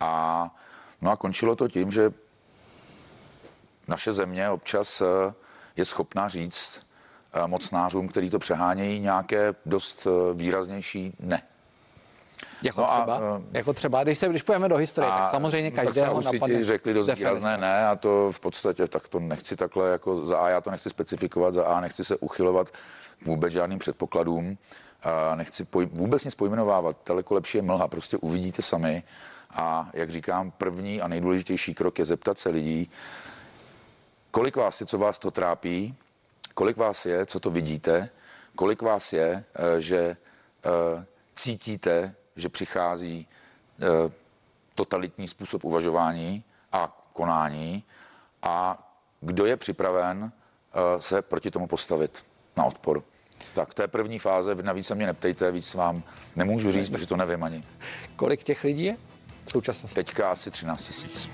A, 0.00 0.50
no 1.02 1.10
a 1.10 1.16
končilo 1.16 1.56
to 1.56 1.68
tím, 1.68 1.92
že 1.92 2.12
naše 3.88 4.12
země 4.12 4.50
občas 4.50 5.00
eh, 5.00 5.34
je 5.76 5.84
schopná 5.84 6.28
říct 6.28 6.86
eh, 7.32 7.46
mocnářům, 7.46 8.08
který 8.08 8.30
to 8.30 8.38
přehánějí, 8.38 9.00
nějaké 9.00 9.54
dost 9.66 10.06
eh, 10.06 10.34
výraznější 10.34 11.16
ne. 11.20 11.42
Jako, 12.62 12.80
no 12.80 12.86
třeba, 12.86 13.16
a, 13.16 13.40
jako 13.52 13.72
třeba, 13.72 14.04
když 14.04 14.18
se 14.18 14.28
když 14.28 14.42
půjdeme 14.42 14.68
do 14.68 14.76
historie, 14.76 15.12
a, 15.12 15.18
tak 15.18 15.30
samozřejmě 15.30 15.70
každého 15.70 16.22
tak 16.22 16.32
napadne. 16.32 16.64
řekli 16.64 16.94
dost 16.94 17.08
výrazné 17.14 17.58
ne 17.58 17.86
a 17.86 17.96
to 17.96 18.32
v 18.32 18.40
podstatě, 18.40 18.88
tak 18.88 19.08
to 19.08 19.20
nechci 19.20 19.56
takhle, 19.56 19.90
jako 19.90 20.24
za 20.24 20.38
A 20.38 20.48
já 20.48 20.60
to 20.60 20.70
nechci 20.70 20.90
specifikovat, 20.90 21.54
za 21.54 21.64
A 21.64 21.80
nechci 21.80 22.04
se 22.04 22.16
uchylovat 22.16 22.68
k 23.22 23.26
vůbec 23.26 23.52
žádným 23.52 23.78
předpokladům, 23.78 24.58
a 25.02 25.34
nechci 25.34 25.64
poj- 25.64 25.88
vůbec 25.92 26.24
nic 26.24 26.34
pojmenovávat, 26.34 26.96
daleko 27.06 27.34
lepší 27.34 27.58
je 27.58 27.62
mlha, 27.62 27.88
prostě 27.88 28.16
uvidíte 28.16 28.62
sami 28.62 29.02
a 29.56 29.90
jak 29.92 30.10
říkám, 30.10 30.50
první 30.50 31.00
a 31.00 31.08
nejdůležitější 31.08 31.74
krok 31.74 31.98
je 31.98 32.04
zeptat 32.04 32.38
se 32.38 32.48
lidí, 32.48 32.90
Kolik 34.36 34.56
vás 34.56 34.80
je, 34.80 34.86
co 34.86 34.98
vás 34.98 35.18
to 35.18 35.30
trápí? 35.30 35.94
Kolik 36.54 36.76
vás 36.76 37.06
je, 37.06 37.26
co 37.26 37.40
to 37.40 37.50
vidíte? 37.50 38.08
Kolik 38.56 38.82
vás 38.82 39.12
je, 39.12 39.44
eh, 39.54 39.80
že 39.80 39.98
eh, 39.98 41.06
cítíte, 41.36 42.14
že 42.36 42.48
přichází 42.48 43.26
eh, 43.26 44.12
totalitní 44.74 45.28
způsob 45.28 45.64
uvažování 45.64 46.44
a 46.72 47.08
konání 47.12 47.84
a 48.42 48.86
kdo 49.20 49.46
je 49.46 49.56
připraven 49.56 50.32
se 50.98 51.22
proti 51.22 51.50
tomu 51.50 51.66
postavit 51.66 52.24
na 52.56 52.64
odpor. 52.64 53.02
Tak 53.54 53.74
to 53.74 53.82
je 53.82 53.88
první 53.88 54.18
fáze, 54.18 54.54
navíc 54.54 54.86
se 54.86 54.94
mě 54.94 55.06
neptejte, 55.06 55.50
víc 55.50 55.74
vám 55.74 56.02
nemůžu 56.36 56.72
říct, 56.72 56.90
protože 56.90 57.06
to 57.06 57.16
nevím 57.16 57.44
ani. 57.44 57.64
Kolik 58.16 58.42
těch 58.42 58.64
lidí 58.64 58.84
je 58.84 58.96
v 59.46 59.50
současnosti? 59.50 59.94
Teďka 59.94 60.30
asi 60.30 60.50
13 60.50 60.84
tisíc. 60.84 61.30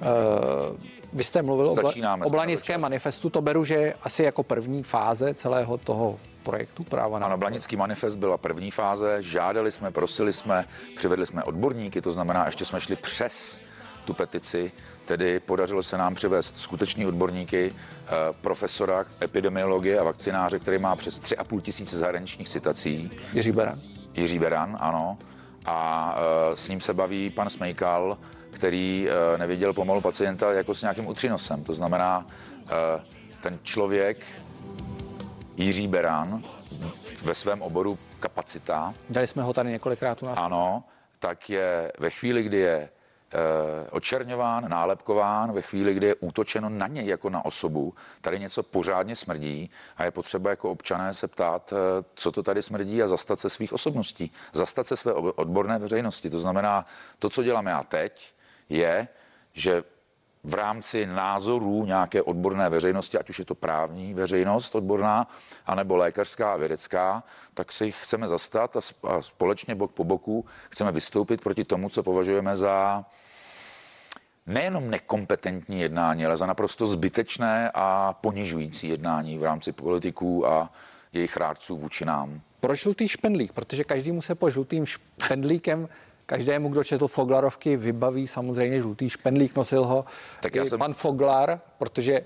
Uh, 0.00 0.76
vy 1.12 1.24
jste 1.24 1.42
mluvil 1.42 1.74
Začínáme 1.74 2.26
o 2.26 2.30
Blanickém 2.30 2.80
manifestu, 2.80 3.30
to 3.30 3.40
beru, 3.40 3.64
že 3.64 3.74
je 3.74 3.94
asi 4.02 4.22
jako 4.22 4.42
první 4.42 4.82
fáze 4.82 5.34
celého 5.34 5.78
toho 5.78 6.18
projektu 6.42 6.84
práva 6.84 7.18
na 7.18 7.26
Ano, 7.26 7.38
Blanický 7.38 7.76
manifest 7.76 8.16
byla 8.16 8.38
první 8.38 8.70
fáze, 8.70 9.22
žádali 9.22 9.72
jsme, 9.72 9.90
prosili 9.90 10.32
jsme, 10.32 10.64
přivedli 10.96 11.26
jsme 11.26 11.42
odborníky, 11.42 12.00
to 12.00 12.12
znamená, 12.12 12.46
ještě 12.46 12.64
jsme 12.64 12.80
šli 12.80 12.96
přes 12.96 13.62
tu 14.04 14.14
petici, 14.14 14.72
tedy 15.04 15.40
podařilo 15.40 15.82
se 15.82 15.98
nám 15.98 16.14
přivést 16.14 16.58
skuteční 16.58 17.06
odborníky, 17.06 17.72
eh, 17.74 18.10
profesora 18.40 19.04
epidemiologie 19.22 19.98
a 19.98 20.04
vakcináře, 20.04 20.58
který 20.58 20.78
má 20.78 20.96
přes 20.96 21.18
3,5 21.18 21.60
tisíce 21.60 21.96
zahraničních 21.98 22.48
citací. 22.48 23.10
Jiří 23.32 23.52
Beran. 23.52 23.78
Jiří 24.14 24.38
Beran, 24.38 24.76
ano. 24.80 25.18
A 25.66 26.14
eh, 26.18 26.56
s 26.56 26.68
ním 26.68 26.80
se 26.80 26.94
baví 26.94 27.30
pan 27.30 27.50
Smejkal, 27.50 28.18
který 28.50 29.08
eh, 29.08 29.38
neviděl 29.38 29.72
pomalu 29.72 30.00
pacienta 30.00 30.52
jako 30.52 30.74
s 30.74 30.82
nějakým 30.82 31.06
utřinosem. 31.06 31.64
To 31.64 31.72
znamená, 31.72 32.26
ten 33.42 33.58
člověk 33.62 34.18
Jiří 35.56 35.88
Beran 35.88 36.42
ve 37.22 37.34
svém 37.34 37.62
oboru 37.62 37.98
kapacita. 38.20 38.94
Dali 39.10 39.26
jsme 39.26 39.42
ho 39.42 39.52
tady 39.52 39.70
několikrát 39.70 40.22
u 40.22 40.26
nás. 40.26 40.38
Ano, 40.38 40.84
tak 41.18 41.50
je 41.50 41.92
ve 41.98 42.10
chvíli, 42.10 42.42
kdy 42.42 42.56
je 42.56 42.88
očerňován, 43.90 44.68
nálepkován, 44.68 45.52
ve 45.52 45.62
chvíli, 45.62 45.94
kdy 45.94 46.06
je 46.06 46.14
útočeno 46.14 46.68
na 46.68 46.86
něj 46.86 47.06
jako 47.06 47.30
na 47.30 47.44
osobu, 47.44 47.94
tady 48.20 48.38
něco 48.40 48.62
pořádně 48.62 49.16
smrdí 49.16 49.70
a 49.96 50.04
je 50.04 50.10
potřeba 50.10 50.50
jako 50.50 50.70
občané 50.70 51.14
se 51.14 51.28
ptát, 51.28 51.72
e, 51.72 51.76
co 52.14 52.32
to 52.32 52.42
tady 52.42 52.62
smrdí 52.62 53.02
a 53.02 53.08
zastat 53.08 53.40
se 53.40 53.50
svých 53.50 53.72
osobností, 53.72 54.32
zastat 54.52 54.86
se 54.86 54.96
své 54.96 55.12
odborné 55.12 55.78
veřejnosti. 55.78 56.30
To 56.30 56.38
znamená, 56.38 56.86
to, 57.18 57.30
co 57.30 57.42
děláme 57.42 57.70
já 57.70 57.82
teď, 57.82 58.34
je, 58.68 59.08
že 59.52 59.84
v 60.46 60.54
rámci 60.54 61.06
názorů 61.06 61.84
nějaké 61.84 62.22
odborné 62.22 62.68
veřejnosti, 62.68 63.18
ať 63.18 63.30
už 63.30 63.38
je 63.38 63.44
to 63.44 63.54
právní 63.54 64.14
veřejnost 64.14 64.74
odborná, 64.74 65.28
anebo 65.66 65.96
lékařská 65.96 66.52
a 66.52 66.56
vědecká, 66.56 67.22
tak 67.54 67.72
se 67.72 67.86
jich 67.86 67.96
chceme 68.02 68.28
zastat 68.28 68.76
a 69.04 69.22
společně 69.22 69.74
bok 69.74 69.92
po 69.92 70.04
boku 70.04 70.44
chceme 70.70 70.92
vystoupit 70.92 71.40
proti 71.40 71.64
tomu, 71.64 71.88
co 71.88 72.02
považujeme 72.02 72.56
za 72.56 73.04
nejenom 74.46 74.90
nekompetentní 74.90 75.80
jednání, 75.80 76.26
ale 76.26 76.36
za 76.36 76.46
naprosto 76.46 76.86
zbytečné 76.86 77.70
a 77.74 78.12
ponižující 78.12 78.88
jednání 78.88 79.38
v 79.38 79.42
rámci 79.42 79.72
politiků 79.72 80.46
a 80.46 80.72
jejich 81.12 81.36
rádců 81.36 81.76
vůči 81.76 82.04
nám. 82.04 82.40
Proč 82.60 82.82
žlutý 82.82 83.08
špendlík? 83.08 83.52
Protože 83.52 83.84
každý 83.84 84.12
mu 84.12 84.22
se 84.22 84.34
po 84.34 84.50
žlutým 84.50 84.86
špendlíkem 84.86 85.88
Každému, 86.26 86.68
kdo 86.68 86.84
četl 86.84 87.08
Foglarovky, 87.08 87.76
vybaví 87.76 88.26
samozřejmě 88.26 88.80
žlutý 88.80 89.10
špendlík, 89.10 89.56
nosil 89.56 89.84
ho 89.84 90.04
tak 90.40 90.54
já 90.54 90.64
jsem... 90.64 90.78
pan 90.78 90.94
Foglar, 90.94 91.60
protože 91.78 92.20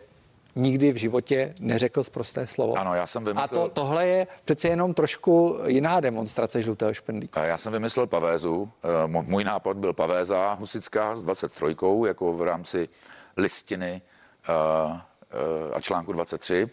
nikdy 0.56 0.92
v 0.92 0.96
životě 0.96 1.54
neřekl 1.60 2.02
zprosté 2.02 2.46
slovo. 2.46 2.78
Ano, 2.78 2.94
já 2.94 3.06
jsem 3.06 3.24
vymyslel... 3.24 3.62
A 3.62 3.68
to, 3.68 3.68
tohle 3.68 4.06
je 4.06 4.26
přece 4.44 4.68
jenom 4.68 4.94
trošku 4.94 5.58
jiná 5.66 6.00
demonstrace 6.00 6.62
žlutého 6.62 6.94
špendlíka. 6.94 7.44
Já 7.44 7.58
jsem 7.58 7.72
vymyslel 7.72 8.06
pavézu. 8.06 8.70
Eh, 8.84 9.06
můj 9.06 9.44
nápad 9.44 9.76
byl 9.76 9.92
pavéza 9.92 10.52
husická 10.52 11.16
s 11.16 11.22
23, 11.22 11.76
jako 12.06 12.32
v 12.32 12.42
rámci 12.42 12.88
listiny 13.36 14.02
eh, 14.48 14.52
eh, 15.30 15.74
a 15.74 15.80
článku 15.80 16.12
23. 16.12 16.70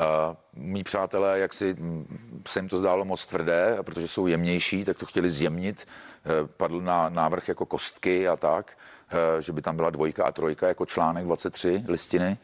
Uh, 0.00 0.36
mý 0.52 0.84
přátelé, 0.84 1.38
jak 1.38 1.52
si 1.52 1.74
mm, 1.78 2.42
se 2.46 2.58
jim 2.58 2.68
to 2.68 2.76
zdálo 2.76 3.04
moc 3.04 3.26
tvrdé, 3.26 3.78
protože 3.82 4.08
jsou 4.08 4.26
jemnější, 4.26 4.84
tak 4.84 4.98
to 4.98 5.06
chtěli 5.06 5.30
zjemnit. 5.30 5.86
Uh, 6.24 6.48
padl 6.56 6.80
na 6.80 7.08
návrh 7.08 7.48
jako 7.48 7.66
kostky 7.66 8.28
a 8.28 8.36
tak, 8.36 8.78
uh, 9.12 9.40
že 9.40 9.52
by 9.52 9.62
tam 9.62 9.76
byla 9.76 9.90
dvojka 9.90 10.24
a 10.24 10.32
trojka 10.32 10.68
jako 10.68 10.86
článek 10.86 11.24
23 11.24 11.84
listiny. 11.88 12.38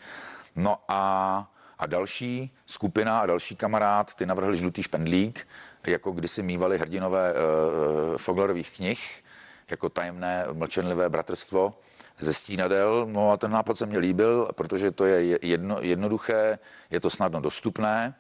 No 0.57 0.79
a, 0.89 1.53
a 1.79 1.87
další 1.87 2.55
skupina 2.67 3.21
a 3.21 3.27
další 3.27 3.57
kamarád, 3.57 4.15
ty 4.15 4.27
navrhli 4.27 4.57
žlutý 4.57 4.83
špendlík, 4.83 5.49
jako 5.87 6.11
kdysi 6.13 6.43
mývali 6.43 6.79
hrdinové 6.79 7.33
uh, 7.33 7.39
Foglerových 8.17 8.71
knih, 8.77 9.25
jako 9.71 9.89
tajemné 9.89 10.47
mlčenlivé 10.53 11.09
bratrstvo 11.09 11.75
ze 12.19 12.35
Stínadel. 12.35 13.07
No 13.11 13.33
a 13.33 13.37
ten 13.37 13.51
nápad 13.51 13.79
se 13.79 13.87
mně 13.87 13.99
líbil, 13.99 14.49
protože 14.55 14.91
to 14.91 15.05
je 15.05 15.39
jedno, 15.43 15.79
jednoduché, 15.81 16.59
je 16.91 17.01
to 17.01 17.11
snadno 17.11 17.41
dostupné 17.41 18.15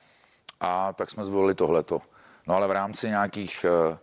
a 0.61 0.93
tak 0.93 1.11
jsme 1.11 1.25
zvolili 1.25 1.55
tohleto. 1.55 2.03
No 2.47 2.55
ale 2.55 2.69
v 2.69 2.71
rámci 2.71 3.09
nějakých, 3.09 3.67
eh, 3.69 3.99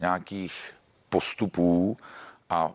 nějakých 0.00 0.74
postupů 1.08 1.96
a 2.50 2.70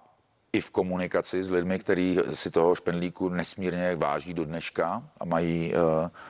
i 0.54 0.62
v 0.62 0.72
komunikaci 0.72 1.44
s 1.44 1.52
lidmi, 1.52 1.80
kteří 1.80 2.20
si 2.34 2.52
toho 2.52 2.76
špendlíku 2.76 3.30
nesmírně 3.30 3.96
váží 3.96 4.34
do 4.34 4.46
dneška 4.46 5.04
a 5.20 5.26
mají 5.26 5.74
uh, 5.74 5.80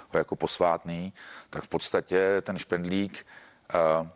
ho 0.09 0.17
jako 0.17 0.35
posvátný, 0.35 1.13
tak 1.49 1.63
v 1.63 1.67
podstatě 1.67 2.41
ten 2.41 2.57
špendlík 2.57 3.25
uh, 3.73 4.07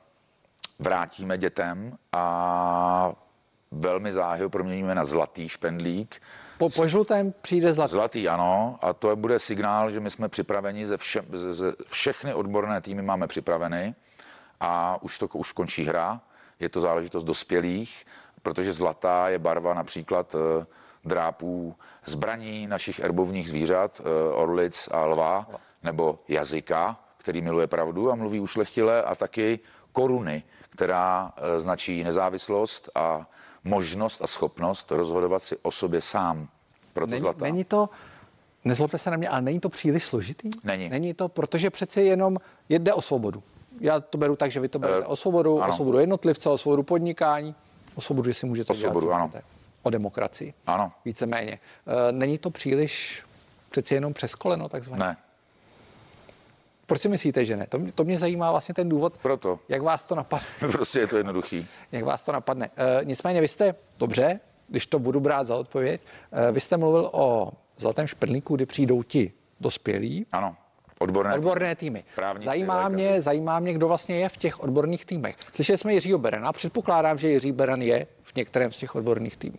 vrátíme 0.79 1.37
dětem 1.37 1.97
a 2.11 3.13
velmi 3.71 4.13
záhy 4.13 4.43
ho 4.43 4.49
proměníme 4.49 4.95
na 4.95 5.05
zlatý 5.05 5.49
špendlík. 5.49 6.21
Po, 6.57 6.69
po 6.69 6.87
žlutém 6.87 7.33
přijde 7.41 7.73
zlatý. 7.73 7.91
Zlatý, 7.91 8.29
ano. 8.29 8.79
A 8.81 8.93
to 8.93 9.15
bude 9.15 9.39
signál, 9.39 9.91
že 9.91 9.99
my 9.99 10.09
jsme 10.09 10.29
připraveni, 10.29 10.87
ze, 10.87 10.97
vše, 10.97 11.21
ze, 11.33 11.53
ze 11.53 11.73
všechny 11.87 12.33
odborné 12.33 12.81
týmy 12.81 13.01
máme 13.01 13.27
připraveny 13.27 13.95
a 14.59 14.97
už 15.01 15.17
to 15.17 15.27
už 15.27 15.51
končí 15.51 15.83
hra. 15.83 16.21
Je 16.59 16.69
to 16.69 16.81
záležitost 16.81 17.23
dospělých, 17.23 18.05
protože 18.41 18.73
zlatá 18.73 19.29
je 19.29 19.39
barva 19.39 19.73
například 19.73 20.35
e, 20.35 20.65
drápů 21.05 21.75
zbraní 22.05 22.67
našich 22.67 22.99
erbovních 22.99 23.49
zvířat, 23.49 24.01
e, 24.01 24.33
orlic 24.33 24.89
a 24.91 25.05
lva, 25.05 25.47
nebo 25.83 26.19
jazyka, 26.27 26.99
který 27.25 27.41
miluje 27.41 27.67
pravdu 27.67 28.11
a 28.11 28.15
mluví 28.15 28.39
ušlechtile, 28.39 29.03
a 29.03 29.15
taky 29.15 29.59
koruny, 29.91 30.43
která 30.69 31.33
e, 31.37 31.59
značí 31.59 32.03
nezávislost 32.03 32.89
a 32.95 33.29
možnost 33.63 34.21
a 34.21 34.27
schopnost 34.27 34.91
rozhodovat 34.91 35.43
si 35.43 35.57
o 35.61 35.71
sobě 35.71 36.01
sám. 36.01 36.47
Proto 36.93 37.11
není, 37.11 37.21
zlatá. 37.21 37.45
není 37.45 37.63
to, 37.63 37.89
nezlobte 38.65 38.97
se 38.97 39.11
na 39.11 39.17
mě, 39.17 39.29
ale 39.29 39.41
není 39.41 39.59
to 39.59 39.69
příliš 39.69 40.03
složitý? 40.03 40.49
Není. 40.63 40.89
Není 40.89 41.13
to, 41.13 41.29
protože 41.29 41.69
přece 41.69 42.01
jenom 42.01 42.37
jde 42.69 42.93
o 42.93 43.01
svobodu. 43.01 43.43
Já 43.79 43.99
to 43.99 44.17
beru 44.17 44.35
tak, 44.35 44.51
že 44.51 44.59
vy 44.59 44.69
to 44.69 44.79
berete 44.79 45.05
uh, 45.05 45.11
o 45.11 45.15
svobodu, 45.15 45.61
ano. 45.63 45.73
o 45.73 45.75
svobodu 45.75 45.99
jednotlivce, 45.99 46.49
o 46.49 46.57
svobodu 46.57 46.83
podnikání, 46.83 47.55
o 47.95 48.01
svobodu, 48.01 48.29
že 48.29 48.33
si 48.33 48.45
můžete 48.45 48.73
o 48.73 48.75
svobodu, 48.75 49.07
dělat, 49.07 49.17
ano. 49.17 49.31
O 49.83 49.89
demokracii. 49.89 50.53
Ano. 50.67 50.91
Víceméně. 51.05 51.59
Uh, 51.85 51.93
není 52.11 52.37
to 52.37 52.49
příliš 52.49 53.23
přeci 53.69 53.95
jenom 53.95 54.13
přeskoleno 54.13 54.69
takzvaně? 54.69 55.03
Ne. 55.03 55.17
Proč 56.85 57.01
si 57.01 57.09
myslíte, 57.09 57.45
že 57.45 57.57
ne? 57.57 57.67
To, 57.69 57.79
to 57.95 58.03
mě 58.03 58.17
zajímá 58.17 58.51
vlastně 58.51 58.73
ten 58.75 58.89
důvod. 58.89 59.17
Proto. 59.17 59.59
Jak 59.69 59.81
vás 59.81 60.03
to 60.03 60.15
napadne? 60.15 60.47
prostě 60.71 60.99
je 60.99 61.07
to 61.07 61.17
jednoduchý. 61.17 61.67
Jak 61.91 62.03
vás 62.03 62.25
to 62.25 62.31
napadne. 62.31 62.69
E, 62.77 63.05
nicméně 63.05 63.41
vy 63.41 63.47
jste, 63.47 63.75
dobře, 63.99 64.39
když 64.67 64.87
to 64.87 64.99
budu 64.99 65.19
brát 65.19 65.47
za 65.47 65.55
odpověď, 65.55 66.01
e, 66.31 66.51
vy 66.51 66.59
jste 66.59 66.77
mluvil 66.77 67.09
o 67.13 67.51
zlatém 67.77 68.07
šprlíku, 68.07 68.55
kdy 68.55 68.65
přijdou 68.65 69.03
ti 69.03 69.33
dospělí. 69.59 70.25
Ano. 70.31 70.55
Odborné, 70.99 71.33
odborné 71.35 71.75
týmy. 71.75 72.03
Právníci, 72.15 72.45
zajímá, 72.45 72.75
lékaři. 72.75 72.95
mě, 72.95 73.21
zajímá 73.21 73.59
mě, 73.59 73.73
kdo 73.73 73.87
vlastně 73.87 74.15
je 74.15 74.29
v 74.29 74.37
těch 74.37 74.59
odborných 74.59 75.05
týmech. 75.05 75.35
Slyšeli 75.53 75.77
jsme 75.77 75.93
Jiřího 75.93 76.17
Berana, 76.19 76.53
předpokládám, 76.53 77.17
že 77.17 77.29
Jiří 77.29 77.51
Beran 77.51 77.81
je 77.81 78.07
v 78.23 78.35
některém 78.35 78.71
z 78.71 78.77
těch 78.77 78.95
odborných 78.95 79.37
týmů. 79.37 79.57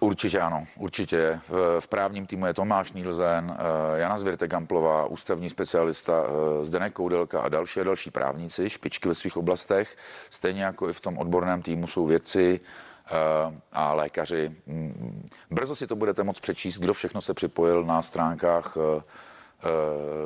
Určitě 0.00 0.40
ano, 0.40 0.64
určitě. 0.78 1.40
V 1.80 1.88
právním 1.88 2.26
týmu 2.26 2.46
je 2.46 2.54
Tomáš 2.54 2.92
Nílzen, 2.92 3.56
eh, 3.58 3.98
Jana 3.98 4.16
Zvirte-Gamplová, 4.16 5.06
ústavní 5.08 5.50
specialista 5.50 6.12
eh, 6.24 6.64
Zdenek 6.64 6.92
Koudelka 6.92 7.40
a 7.40 7.48
další 7.48 7.80
a 7.80 7.84
další 7.84 8.10
právníci, 8.10 8.70
špičky 8.70 9.08
ve 9.08 9.14
svých 9.14 9.36
oblastech. 9.36 9.96
Stejně 10.30 10.64
jako 10.64 10.88
i 10.88 10.92
v 10.92 11.00
tom 11.00 11.18
odborném 11.18 11.62
týmu 11.62 11.86
jsou 11.86 12.06
vědci 12.06 12.60
eh, 13.06 13.60
a 13.72 13.92
lékaři. 13.94 14.52
Mm, 14.66 15.26
brzo 15.50 15.76
si 15.76 15.86
to 15.86 15.96
budete 15.96 16.22
moct 16.22 16.40
přečíst, 16.40 16.78
kdo 16.78 16.94
všechno 16.94 17.20
se 17.20 17.34
připojil 17.34 17.84
na 17.84 18.02
stránkách 18.02 18.76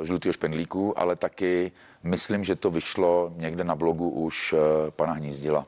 žlutého 0.03 0.33
špendlíku, 0.33 0.99
ale 0.99 1.15
taky 1.15 1.71
myslím, 2.03 2.43
že 2.43 2.55
to 2.55 2.71
vyšlo 2.71 3.33
někde 3.35 3.63
na 3.63 3.75
blogu 3.75 4.09
už 4.09 4.55
pana 4.95 5.13
Hnízdila. 5.13 5.65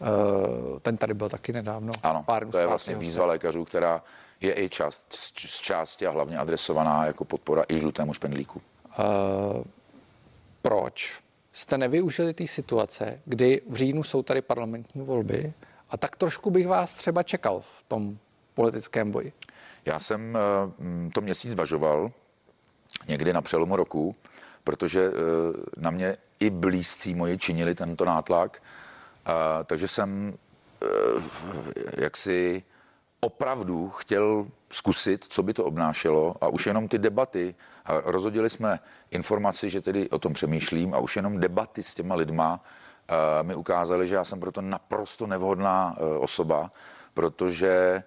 Eh, 0.00 0.80
ten 0.80 0.96
tady 0.96 1.14
byl 1.14 1.28
taky 1.28 1.52
nedávno. 1.52 1.92
Ano, 2.02 2.22
pár 2.26 2.46
to 2.46 2.58
je 2.58 2.66
vlastně 2.66 2.94
výzva 2.94 3.26
lékařů, 3.26 3.64
která 3.64 4.02
je 4.40 4.60
i 4.60 4.68
část, 4.68 5.02
z 5.46 5.60
části 5.60 6.06
a 6.06 6.10
hlavně 6.10 6.38
adresovaná 6.38 7.06
jako 7.06 7.24
podpora 7.24 7.64
i 7.68 7.78
žlutému 7.78 8.14
špendlíku. 8.14 8.62
Uh, 8.98 9.64
proč 10.62 11.18
jste 11.52 11.78
nevyužili 11.78 12.34
té 12.34 12.46
situace, 12.46 13.20
kdy 13.24 13.62
v 13.68 13.74
říjnu 13.74 14.02
jsou 14.02 14.22
tady 14.22 14.42
parlamentní 14.42 15.02
volby 15.02 15.52
a 15.90 15.96
tak 15.96 16.16
trošku 16.16 16.50
bych 16.50 16.68
vás 16.68 16.94
třeba 16.94 17.22
čekal 17.22 17.60
v 17.60 17.84
tom 17.88 18.18
politickém 18.54 19.12
boji. 19.12 19.32
Já 19.84 19.98
jsem 19.98 20.36
eh, 20.36 21.10
to 21.12 21.20
měsíc 21.20 21.50
zvažoval 21.50 22.10
někdy 23.08 23.32
na 23.32 23.42
přelomu 23.42 23.76
roku, 23.76 24.16
protože 24.64 25.10
na 25.76 25.90
mě 25.90 26.16
i 26.40 26.50
blízcí 26.50 27.14
moji 27.14 27.38
činili 27.38 27.74
tento 27.74 28.04
nátlak, 28.04 28.62
takže 29.64 29.88
jsem 29.88 30.34
eh, 30.82 30.86
jaksi 31.96 32.62
opravdu 33.20 33.90
chtěl 33.90 34.46
zkusit, 34.70 35.24
co 35.28 35.42
by 35.42 35.54
to 35.54 35.64
obnášelo. 35.64 36.36
A 36.40 36.48
už 36.48 36.66
jenom 36.66 36.88
ty 36.88 36.98
debaty, 36.98 37.54
a 37.84 38.00
rozhodili 38.04 38.50
jsme 38.50 38.80
informaci, 39.10 39.70
že 39.70 39.80
tedy 39.80 40.10
o 40.10 40.18
tom 40.18 40.32
přemýšlím 40.32 40.94
a 40.94 40.98
už 40.98 41.16
jenom 41.16 41.40
debaty 41.40 41.82
s 41.82 41.94
těma 41.94 42.14
lidma 42.14 42.64
mi 43.42 43.54
ukázaly, 43.54 44.06
že 44.06 44.14
já 44.14 44.24
jsem 44.24 44.40
proto 44.40 44.60
naprosto 44.60 45.26
nevhodná 45.26 45.96
osoba, 46.18 46.72
protože 47.14 48.02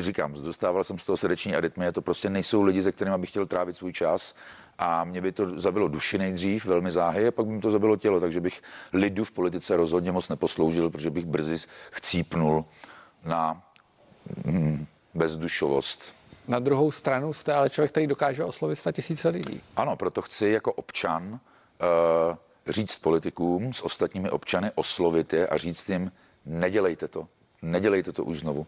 říkám, 0.00 0.32
dostával 0.32 0.84
jsem 0.84 0.98
z 0.98 1.04
toho 1.04 1.16
srdeční 1.16 1.56
arytmie, 1.56 1.92
to 1.92 2.02
prostě 2.02 2.30
nejsou 2.30 2.62
lidi, 2.62 2.82
se 2.82 2.92
kterými 2.92 3.18
bych 3.18 3.30
chtěl 3.30 3.46
trávit 3.46 3.76
svůj 3.76 3.92
čas 3.92 4.34
a 4.78 5.04
mě 5.04 5.20
by 5.20 5.32
to 5.32 5.60
zabilo 5.60 5.88
duši 5.88 6.18
nejdřív, 6.18 6.64
velmi 6.64 6.90
záhy, 6.90 7.28
a 7.28 7.30
pak 7.30 7.46
by 7.46 7.52
mi 7.52 7.60
to 7.60 7.70
zabilo 7.70 7.96
tělo, 7.96 8.20
takže 8.20 8.40
bych 8.40 8.62
lidu 8.92 9.24
v 9.24 9.30
politice 9.30 9.76
rozhodně 9.76 10.12
moc 10.12 10.28
neposloužil, 10.28 10.90
protože 10.90 11.10
bych 11.10 11.26
brzy 11.26 11.56
chcípnul 11.90 12.64
na 13.24 13.62
hmm, 14.44 14.86
bezdušovost. 15.14 16.12
Na 16.48 16.58
druhou 16.58 16.90
stranu 16.90 17.32
jste 17.32 17.54
ale 17.54 17.70
člověk, 17.70 17.90
který 17.90 18.06
dokáže 18.06 18.44
oslovit 18.44 18.78
100 18.78 18.92
tisíce 18.92 19.28
lidí. 19.28 19.60
Ano, 19.76 19.96
proto 19.96 20.22
chci 20.22 20.46
jako 20.48 20.72
občan 20.72 21.32
uh, 21.32 21.38
říct 22.66 22.98
politikům 22.98 23.72
s 23.72 23.82
ostatními 23.82 24.30
občany, 24.30 24.70
oslovit 24.74 25.32
je 25.32 25.46
a 25.46 25.56
říct 25.56 25.88
jim, 25.88 26.12
nedělejte 26.46 27.08
to, 27.08 27.26
nedělejte 27.62 28.12
to 28.12 28.24
už 28.24 28.38
znovu. 28.38 28.66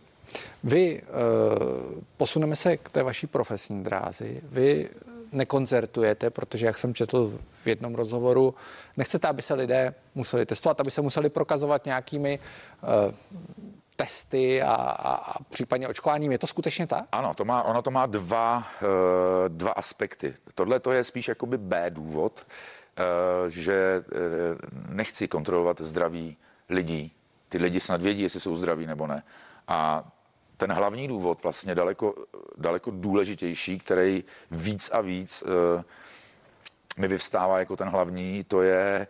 Vy, 0.65 1.03
uh, 1.03 2.03
posuneme 2.17 2.57
se 2.57 2.77
k 2.77 2.89
té 2.89 3.03
vaší 3.03 3.27
profesní 3.27 3.85
drázi, 3.85 4.41
vy 4.45 4.89
nekoncertujete, 5.33 6.31
protože, 6.31 6.67
jak 6.67 6.79
jsem 6.79 6.95
četl 6.95 7.39
v 7.63 7.67
jednom 7.67 7.95
rozhovoru, 7.95 8.55
nechcete, 8.97 9.29
aby 9.29 9.43
se 9.43 9.55
lidé 9.55 9.95
museli 10.15 10.47
testovat, 10.47 10.81
aby 10.81 10.91
se 10.91 11.03
museli 11.03 11.29
prokazovat 11.29 11.85
nějakými 11.85 12.39
uh, 12.83 13.15
testy 13.97 14.63
a, 14.63 14.75
a, 14.75 15.43
případně 15.43 15.89
očkováním. 15.89 16.33
Je 16.33 16.39
to 16.39 16.47
skutečně 16.47 16.87
tak? 16.87 17.05
Ano, 17.13 17.35
to 17.35 17.45
má, 17.45 17.63
ono 17.63 17.83
to 17.83 17.91
má 17.91 18.07
dva, 18.07 18.59
uh, 18.83 18.89
dva 19.49 19.71
aspekty. 19.71 20.35
Tohle 20.55 20.81
to 20.81 20.93
je 20.93 21.05
spíš 21.05 21.29
jakoby 21.29 21.59
B 21.59 21.91
důvod, 21.91 22.47
uh, 22.47 23.49
že 23.49 24.05
nechci 24.89 25.29
kontrolovat 25.29 25.81
zdraví 25.81 26.37
lidí. 26.69 27.13
Ty 27.49 27.59
lidi 27.59 27.81
snad 27.81 28.03
vědí, 28.03 28.23
jestli 28.23 28.41
jsou 28.41 28.57
zdraví 28.57 28.87
nebo 28.87 29.07
ne. 29.07 29.23
A 29.69 30.05
ten 30.57 30.73
hlavní 30.73 31.09
důvod, 31.09 31.43
vlastně 31.43 31.75
daleko, 31.75 32.15
daleko 32.59 32.91
důležitější, 32.91 33.79
který 33.79 34.25
víc 34.51 34.91
a 34.93 35.01
víc 35.01 35.43
uh, 35.43 35.83
mi 36.99 37.09
vyvstává 37.09 37.59
jako 37.59 37.77
ten 37.77 37.89
hlavní, 37.89 38.45
to 38.45 38.63
je 38.63 39.07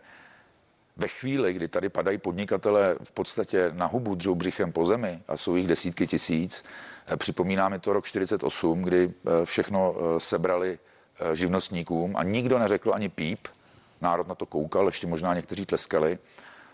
ve 0.97 1.07
chvíli, 1.07 1.53
kdy 1.53 1.67
tady 1.67 1.89
padají 1.89 2.17
podnikatele 2.17 2.95
v 3.03 3.11
podstatě 3.11 3.71
na 3.73 3.85
hubu 3.85 4.15
dřou 4.15 4.35
břichem 4.35 4.71
po 4.71 4.85
zemi 4.85 5.21
a 5.27 5.37
jsou 5.37 5.55
jich 5.55 5.67
desítky 5.67 6.07
tisíc, 6.07 6.65
eh, 7.07 7.17
připomíná 7.17 7.69
mi 7.69 7.79
to 7.79 7.93
rok 7.93 8.05
48, 8.05 8.81
kdy 8.81 9.09
eh, 9.09 9.45
všechno 9.45 9.95
sebrali 10.17 10.79
živnostníkům 11.33 12.15
a 12.15 12.23
nikdo 12.23 12.59
neřekl 12.59 12.91
ani 12.93 13.09
píp, 13.09 13.47
národ 14.01 14.27
na 14.27 14.35
to 14.35 14.45
koukal, 14.45 14.85
ještě 14.85 15.07
možná 15.07 15.33
někteří 15.33 15.65
tleskali, 15.65 16.19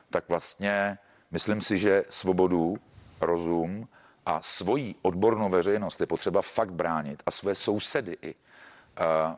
tak 0.10 0.30
vlastně 0.30 0.98
myslím 1.32 1.62
si, 1.62 1.78
že 1.78 2.04
svobodu, 2.10 2.78
rozum 3.22 3.88
a 4.26 4.42
svoji 4.42 4.96
odbornou 5.02 5.50
veřejnost 5.50 6.00
je 6.00 6.08
potřeba 6.08 6.42
fakt 6.42 6.72
bránit 6.72 7.24
a 7.26 7.32
své 7.32 7.56
sousedy 7.56 8.18
i. 8.22 8.36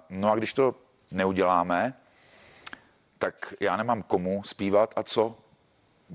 No 0.09 0.31
a 0.31 0.35
když 0.35 0.53
to 0.53 0.75
neuděláme, 1.11 1.93
tak 3.19 3.53
já 3.59 3.77
nemám 3.77 4.03
komu 4.03 4.43
zpívat 4.43 4.93
a 4.95 5.03
co. 5.03 5.35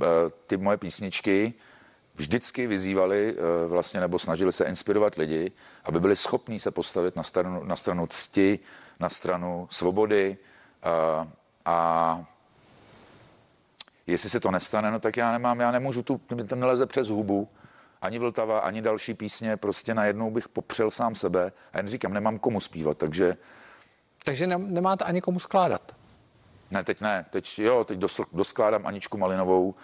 E, 0.01 0.07
ty 0.47 0.57
moje 0.57 0.77
písničky 0.77 1.55
vždycky 2.15 2.67
vyzývali 2.67 3.37
e, 3.37 3.67
vlastně 3.67 4.01
nebo 4.01 4.19
snažili 4.19 4.53
se 4.53 4.65
inspirovat 4.65 5.15
lidi, 5.15 5.53
aby 5.85 6.01
byli 6.01 6.17
schopní 6.17 6.61
se 6.61 6.71
postavit 6.71 7.17
na 7.17 7.23
stranu, 7.23 7.65
na 7.65 7.77
stranu 7.77 8.07
cti, 8.07 8.59
na 9.01 9.09
stranu 9.09 9.69
svobody 9.71 10.37
a, 10.83 11.29
a 11.65 12.25
jestli 14.07 14.31
se 14.31 14.41
to 14.41 14.51
nestane, 14.51 14.91
no 14.91 15.01
tak 15.01 15.17
já 15.17 15.33
nemám, 15.33 15.61
já 15.61 15.71
nemůžu 15.71 16.03
tu, 16.03 16.21
to 16.49 16.57
neleze 16.57 16.87
přes 16.87 17.09
hubu, 17.09 17.49
ani 18.03 18.19
Vltava, 18.19 18.59
ani 18.59 18.83
další 18.83 19.15
písně, 19.15 19.57
prostě 19.57 19.95
najednou 19.95 20.31
bych 20.31 20.49
popřel 20.49 20.91
sám 20.91 21.15
sebe 21.15 21.53
a 21.73 21.77
jen 21.77 21.89
říkám, 21.89 22.13
nemám 22.15 22.39
komu 22.39 22.61
zpívat, 22.61 22.99
takže... 22.99 23.37
Takže 24.25 24.47
ne, 24.47 24.59
nemáte 24.59 25.05
ani 25.05 25.21
komu 25.21 25.39
skládat? 25.39 25.97
Ne, 26.71 26.85
teď 26.85 27.01
ne, 27.01 27.27
teď 27.31 27.59
jo, 27.59 27.85
teď 27.85 27.99
dosl, 27.99 28.25
doskládám 28.33 28.87
Aničku 28.87 29.19
Malinovou, 29.19 29.75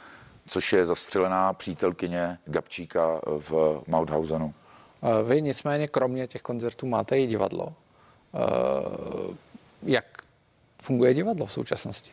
což 0.46 0.72
je 0.72 0.85
zastřelená 0.85 1.52
přítelkyně 1.52 2.38
Gabčíka 2.44 3.20
v 3.26 3.83
Mauthausenu. 3.87 4.55
Vy 5.24 5.42
nicméně 5.42 5.88
kromě 5.88 6.26
těch 6.26 6.42
koncertů 6.42 6.87
máte 6.87 7.18
i 7.18 7.26
divadlo. 7.26 7.74
Jak 9.83 10.05
funguje 10.83 11.14
divadlo 11.14 11.46
v 11.46 11.52
současnosti? 11.52 12.11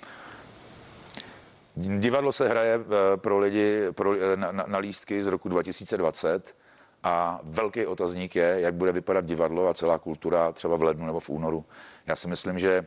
Divadlo 1.76 2.32
se 2.32 2.50
hraje 2.50 2.76
eh, 2.76 3.18
pro 3.18 3.40
lidi 3.40 3.82
pro, 3.92 4.14
eh, 4.14 4.36
na, 4.36 4.52
na, 4.52 4.66
na 4.68 4.78
lístky 4.78 5.24
z 5.24 5.28
roku 5.28 5.50
2020 5.50 6.56
a 7.04 7.40
velký 7.44 7.86
otazník 7.86 8.36
je, 8.36 8.56
jak 8.60 8.74
bude 8.74 8.92
vypadat 8.92 9.26
divadlo 9.26 9.68
a 9.68 9.74
celá 9.74 9.98
kultura 9.98 10.52
třeba 10.52 10.76
v 10.78 10.84
lednu 10.84 11.06
nebo 11.06 11.20
v 11.20 11.30
únoru. 11.30 11.66
Já 12.08 12.16
si 12.16 12.28
myslím, 12.28 12.60
že 12.60 12.86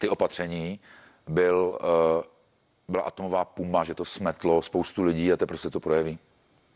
ty 0.00 0.08
opatření 0.08 0.80
byl, 1.28 1.78
uh, 1.82 2.22
byla 2.88 3.02
atomová 3.02 3.44
puma, 3.44 3.84
že 3.84 3.94
to 3.94 4.04
smetlo 4.04 4.62
spoustu 4.62 5.02
lidí 5.02 5.32
a 5.32 5.36
teprve 5.36 5.58
se 5.58 5.70
to 5.70 5.80
projeví. 5.80 6.18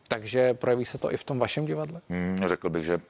Takže 0.08 0.54
projeví 0.54 0.84
se 0.84 0.98
to 0.98 1.12
i 1.12 1.16
v 1.16 1.24
tom 1.24 1.38
vašem 1.38 1.66
divadle? 1.66 2.00
Hmm, 2.08 2.38
řekl, 2.46 2.70
bych, 2.70 2.84
že, 2.84 3.00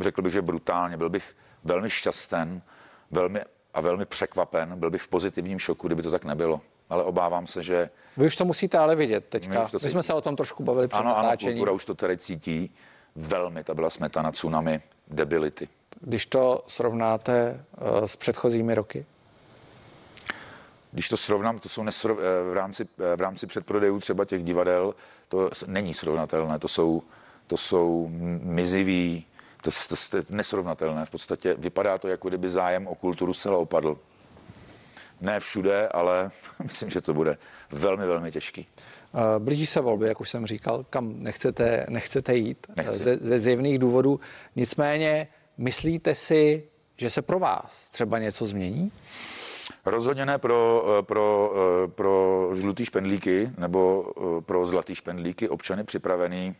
řekl 0.00 0.22
bych, 0.22 0.32
že 0.32 0.42
brutálně. 0.42 0.96
Byl 0.96 1.08
bych 1.08 1.36
velmi 1.64 1.90
šťasten 1.90 2.62
velmi, 3.10 3.40
a 3.74 3.80
velmi 3.80 4.04
překvapen. 4.06 4.78
Byl 4.78 4.90
bych 4.90 5.02
v 5.02 5.08
pozitivním 5.08 5.58
šoku, 5.58 5.86
kdyby 5.86 6.02
to 6.02 6.10
tak 6.10 6.24
nebylo 6.24 6.60
ale 6.92 7.04
obávám 7.04 7.46
se, 7.46 7.62
že... 7.62 7.90
Vy 8.16 8.26
už 8.26 8.36
to 8.36 8.44
musíte 8.44 8.78
ale 8.78 8.96
vidět 8.96 9.24
teďka. 9.28 9.68
My, 9.72 9.78
My 9.82 9.90
jsme 9.90 10.02
se 10.02 10.14
o 10.14 10.20
tom 10.20 10.36
trošku 10.36 10.62
bavili 10.62 10.88
před 10.88 10.98
Ano, 10.98 11.18
ano, 11.18 11.30
kultura 11.40 11.72
už 11.72 11.84
to 11.84 11.94
tady 11.94 12.16
cítí 12.16 12.74
velmi, 13.16 13.64
ta 13.64 13.74
byla 13.74 13.90
smetana 13.90 14.32
tsunami 14.32 14.82
debility. 15.08 15.68
Když 16.00 16.26
to 16.26 16.62
srovnáte 16.66 17.64
uh, 18.00 18.04
s 18.04 18.16
předchozími 18.16 18.74
roky? 18.74 19.06
Když 20.92 21.08
to 21.08 21.16
srovnám, 21.16 21.58
to 21.58 21.68
jsou 21.68 21.82
nesrov, 21.82 22.18
eh, 22.18 22.50
v, 22.50 22.54
rámci, 22.54 22.88
eh, 23.12 23.16
v 23.16 23.20
rámci 23.20 23.46
předprodejů 23.46 24.00
třeba 24.00 24.24
těch 24.24 24.44
divadel, 24.44 24.94
to 25.28 25.50
není 25.66 25.94
srovnatelné, 25.94 26.58
to 26.58 26.68
jsou, 26.68 27.02
to 27.46 27.56
jsou 27.56 28.08
mizivý, 28.42 29.26
to, 29.62 29.70
to, 29.88 29.94
to 30.10 30.16
je 30.16 30.22
nesrovnatelné. 30.30 31.06
V 31.06 31.10
podstatě 31.10 31.54
vypadá 31.54 31.98
to, 31.98 32.08
jako 32.08 32.28
kdyby 32.28 32.48
zájem 32.48 32.86
o 32.86 32.94
kulturu 32.94 33.34
zcela 33.34 33.58
opadl. 33.58 33.98
Ne 35.22 35.40
všude, 35.40 35.88
ale 35.88 36.30
myslím, 36.62 36.90
že 36.90 37.00
to 37.00 37.14
bude 37.14 37.38
velmi, 37.70 38.06
velmi 38.06 38.32
těžký. 38.32 38.66
Eh, 39.14 39.38
blíží 39.38 39.66
se 39.66 39.80
volby, 39.80 40.08
jak 40.08 40.20
už 40.20 40.30
jsem 40.30 40.46
říkal, 40.46 40.84
kam 40.90 41.14
nechcete, 41.16 41.86
nechcete 41.88 42.34
jít 42.36 42.66
Nechci. 42.76 42.98
ze, 42.98 43.16
ze 43.16 43.40
zjevných 43.40 43.78
důvodů. 43.78 44.20
Nicméně, 44.56 45.28
myslíte 45.58 46.14
si, 46.14 46.64
že 46.96 47.10
se 47.10 47.22
pro 47.22 47.38
vás 47.38 47.88
třeba 47.90 48.18
něco 48.18 48.46
změní? 48.46 48.92
Rozhodně 49.86 50.26
ne 50.26 50.38
pro, 50.38 50.84
eh, 50.98 51.02
pro, 51.02 51.54
eh, 51.84 51.88
pro 51.88 52.48
žlutý 52.54 52.84
špendlíky 52.84 53.50
nebo 53.58 54.12
pro 54.40 54.66
zlatý 54.66 54.94
špendlíky 54.94 55.48
občany 55.48 55.84
připravený 55.84 56.54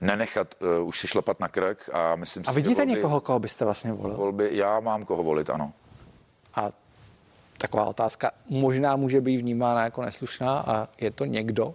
nenechat 0.00 0.54
uh, 0.80 0.88
už 0.88 1.00
si 1.00 1.06
šlapat 1.08 1.40
na 1.40 1.48
krk 1.48 1.90
a 1.92 2.16
myslím 2.16 2.44
A 2.46 2.52
si, 2.52 2.56
vidíte 2.56 2.74
volby, 2.74 2.92
někoho, 2.92 3.20
koho 3.20 3.38
byste 3.38 3.64
vlastně 3.64 3.92
volil? 3.92 4.16
Volby, 4.16 4.48
já 4.52 4.80
mám 4.80 5.04
koho 5.04 5.22
volit, 5.22 5.50
ano. 5.50 5.72
A 6.54 6.70
taková 7.58 7.84
otázka 7.84 8.30
možná 8.48 8.96
může 8.96 9.20
být 9.20 9.36
vnímána 9.36 9.84
jako 9.84 10.02
neslušná 10.02 10.58
a 10.58 10.88
je 11.00 11.10
to 11.10 11.24
někdo, 11.24 11.74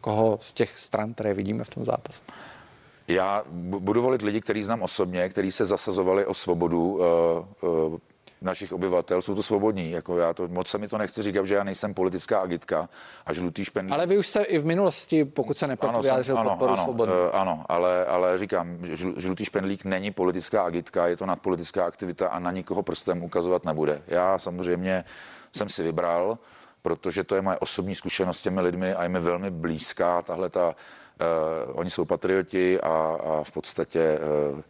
koho 0.00 0.38
z 0.42 0.52
těch 0.52 0.78
stran, 0.78 1.14
které 1.14 1.34
vidíme 1.34 1.64
v 1.64 1.70
tom 1.70 1.84
zápasu? 1.84 2.22
Já 3.08 3.44
budu 3.50 4.02
volit 4.02 4.22
lidi, 4.22 4.40
který 4.40 4.62
znám 4.62 4.82
osobně, 4.82 5.28
kteří 5.28 5.52
se 5.52 5.64
zasazovali 5.64 6.26
o 6.26 6.34
svobodu 6.34 6.92
uh, 6.92 7.70
uh, 7.70 7.98
našich 8.44 8.72
obyvatel 8.72 9.22
jsou 9.22 9.34
to 9.34 9.42
svobodní. 9.42 9.90
Jako 9.90 10.18
já 10.18 10.34
to, 10.34 10.48
moc 10.48 10.68
se 10.68 10.78
mi 10.78 10.88
to 10.88 10.98
nechci 10.98 11.22
říkat, 11.22 11.46
že 11.46 11.54
já 11.54 11.64
nejsem 11.64 11.94
politická 11.94 12.40
agitka 12.40 12.88
a 13.26 13.32
žlutý 13.32 13.64
špendlík. 13.64 13.94
Ale 13.94 14.06
vy 14.06 14.18
už 14.18 14.26
jste 14.26 14.42
i 14.42 14.58
v 14.58 14.64
minulosti, 14.64 15.24
pokud 15.24 15.58
se 15.58 15.66
nepletu, 15.66 16.00
vyjádřil 16.00 16.38
ano, 16.38 16.50
podporu 16.50 16.72
ano. 16.72 16.92
Uh, 16.92 17.30
ano, 17.32 17.64
ale, 17.68 18.06
ale 18.06 18.38
říkám, 18.38 18.78
žlutý 19.16 19.44
špendlík 19.44 19.84
není 19.84 20.10
politická 20.10 20.62
agitka, 20.62 21.06
je 21.06 21.16
to 21.16 21.26
nadpolitická 21.26 21.86
aktivita 21.86 22.28
a 22.28 22.38
na 22.38 22.50
nikoho 22.50 22.82
prstem 22.82 23.22
ukazovat 23.22 23.64
nebude. 23.64 24.02
Já 24.06 24.38
samozřejmě 24.38 25.04
jsem 25.52 25.68
si 25.68 25.82
vybral, 25.82 26.38
protože 26.82 27.24
to 27.24 27.34
je 27.34 27.42
moje 27.42 27.58
osobní 27.58 27.94
zkušenost 27.94 28.38
s 28.38 28.42
těmi 28.42 28.60
lidmi 28.60 28.94
a 28.94 29.02
je 29.02 29.08
mi 29.08 29.20
velmi 29.20 29.50
blízká 29.50 30.22
tahle 30.22 30.48
ta, 30.48 30.66
uh, 30.68 30.74
oni 31.80 31.90
jsou 31.90 32.04
patrioti 32.04 32.80
a, 32.80 33.18
a 33.24 33.44
v 33.44 33.50
podstatě 33.50 34.18
uh, 34.52 34.60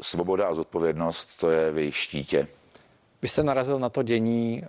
svoboda 0.00 0.48
a 0.48 0.54
zodpovědnost, 0.54 1.28
to 1.40 1.50
je 1.50 1.72
v 1.72 1.78
jejich 1.78 1.96
štítě. 1.96 2.48
Vy 3.22 3.28
jste 3.28 3.42
narazil 3.42 3.78
na 3.78 3.88
to 3.88 4.02
dění... 4.02 4.62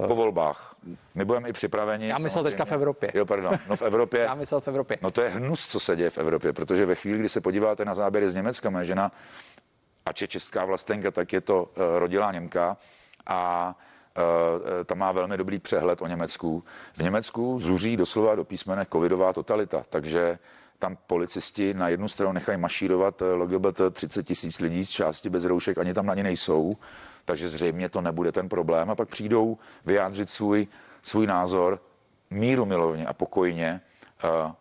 Uh... 0.00 0.06
Po 0.08 0.14
volbách. 0.14 0.76
My 1.14 1.24
budeme 1.24 1.48
i 1.48 1.52
připraveni. 1.52 2.08
Já 2.08 2.18
myslel 2.18 2.44
teďka 2.44 2.64
v 2.64 2.72
Evropě. 2.72 3.12
Jo, 3.14 3.26
pardon. 3.26 3.58
No 3.68 3.76
v 3.76 3.82
Evropě. 3.82 4.20
Já 4.28 4.34
myslel 4.34 4.60
v 4.60 4.68
Evropě. 4.68 4.98
No 5.02 5.10
to 5.10 5.20
je 5.20 5.28
hnus, 5.28 5.66
co 5.66 5.80
se 5.80 5.96
děje 5.96 6.10
v 6.10 6.18
Evropě, 6.18 6.52
protože 6.52 6.86
ve 6.86 6.94
chvíli, 6.94 7.18
kdy 7.18 7.28
se 7.28 7.40
podíváte 7.40 7.84
na 7.84 7.94
záběry 7.94 8.30
z 8.30 8.34
Německa, 8.34 8.70
moje 8.70 8.84
žena, 8.84 9.12
ač 10.06 10.22
je 10.22 10.28
česká 10.28 10.64
vlastenka, 10.64 11.10
tak 11.10 11.32
je 11.32 11.40
to 11.40 11.62
uh, 11.62 11.68
rodilá 11.98 12.32
Němka 12.32 12.76
a 13.26 13.74
Uh, 14.16 14.84
tam 14.84 14.98
má 14.98 15.12
velmi 15.12 15.36
dobrý 15.36 15.58
přehled 15.58 16.02
o 16.02 16.06
Německu. 16.06 16.64
V 16.94 17.02
Německu 17.02 17.58
zuří 17.58 17.96
doslova 17.96 18.34
do 18.34 18.44
písmene 18.44 18.86
covidová 18.92 19.32
totalita, 19.32 19.84
takže 19.90 20.38
tam 20.82 20.98
policisti 21.06 21.74
na 21.74 21.88
jednu 21.88 22.08
stranu 22.08 22.32
nechají 22.32 22.58
mašírovat 22.58 23.22
LGBT 23.34 23.80
30 23.92 24.22
tisíc 24.22 24.60
lidí 24.60 24.84
z 24.84 24.88
části 24.88 25.30
bez 25.30 25.44
roušek, 25.44 25.78
ani 25.78 25.94
tam 25.94 26.06
na 26.06 26.14
ně 26.14 26.22
nejsou 26.22 26.76
takže 27.24 27.48
zřejmě 27.48 27.88
to 27.88 28.00
nebude 28.00 28.32
ten 28.32 28.48
problém. 28.48 28.90
A 28.90 28.94
pak 28.94 29.08
přijdou 29.08 29.58
vyjádřit 29.84 30.30
svůj, 30.30 30.66
svůj 31.02 31.26
názor 31.26 31.82
míru 32.30 32.66
milovně 32.66 33.06
a 33.06 33.12
pokojně 33.12 33.80
uh, 34.24 34.52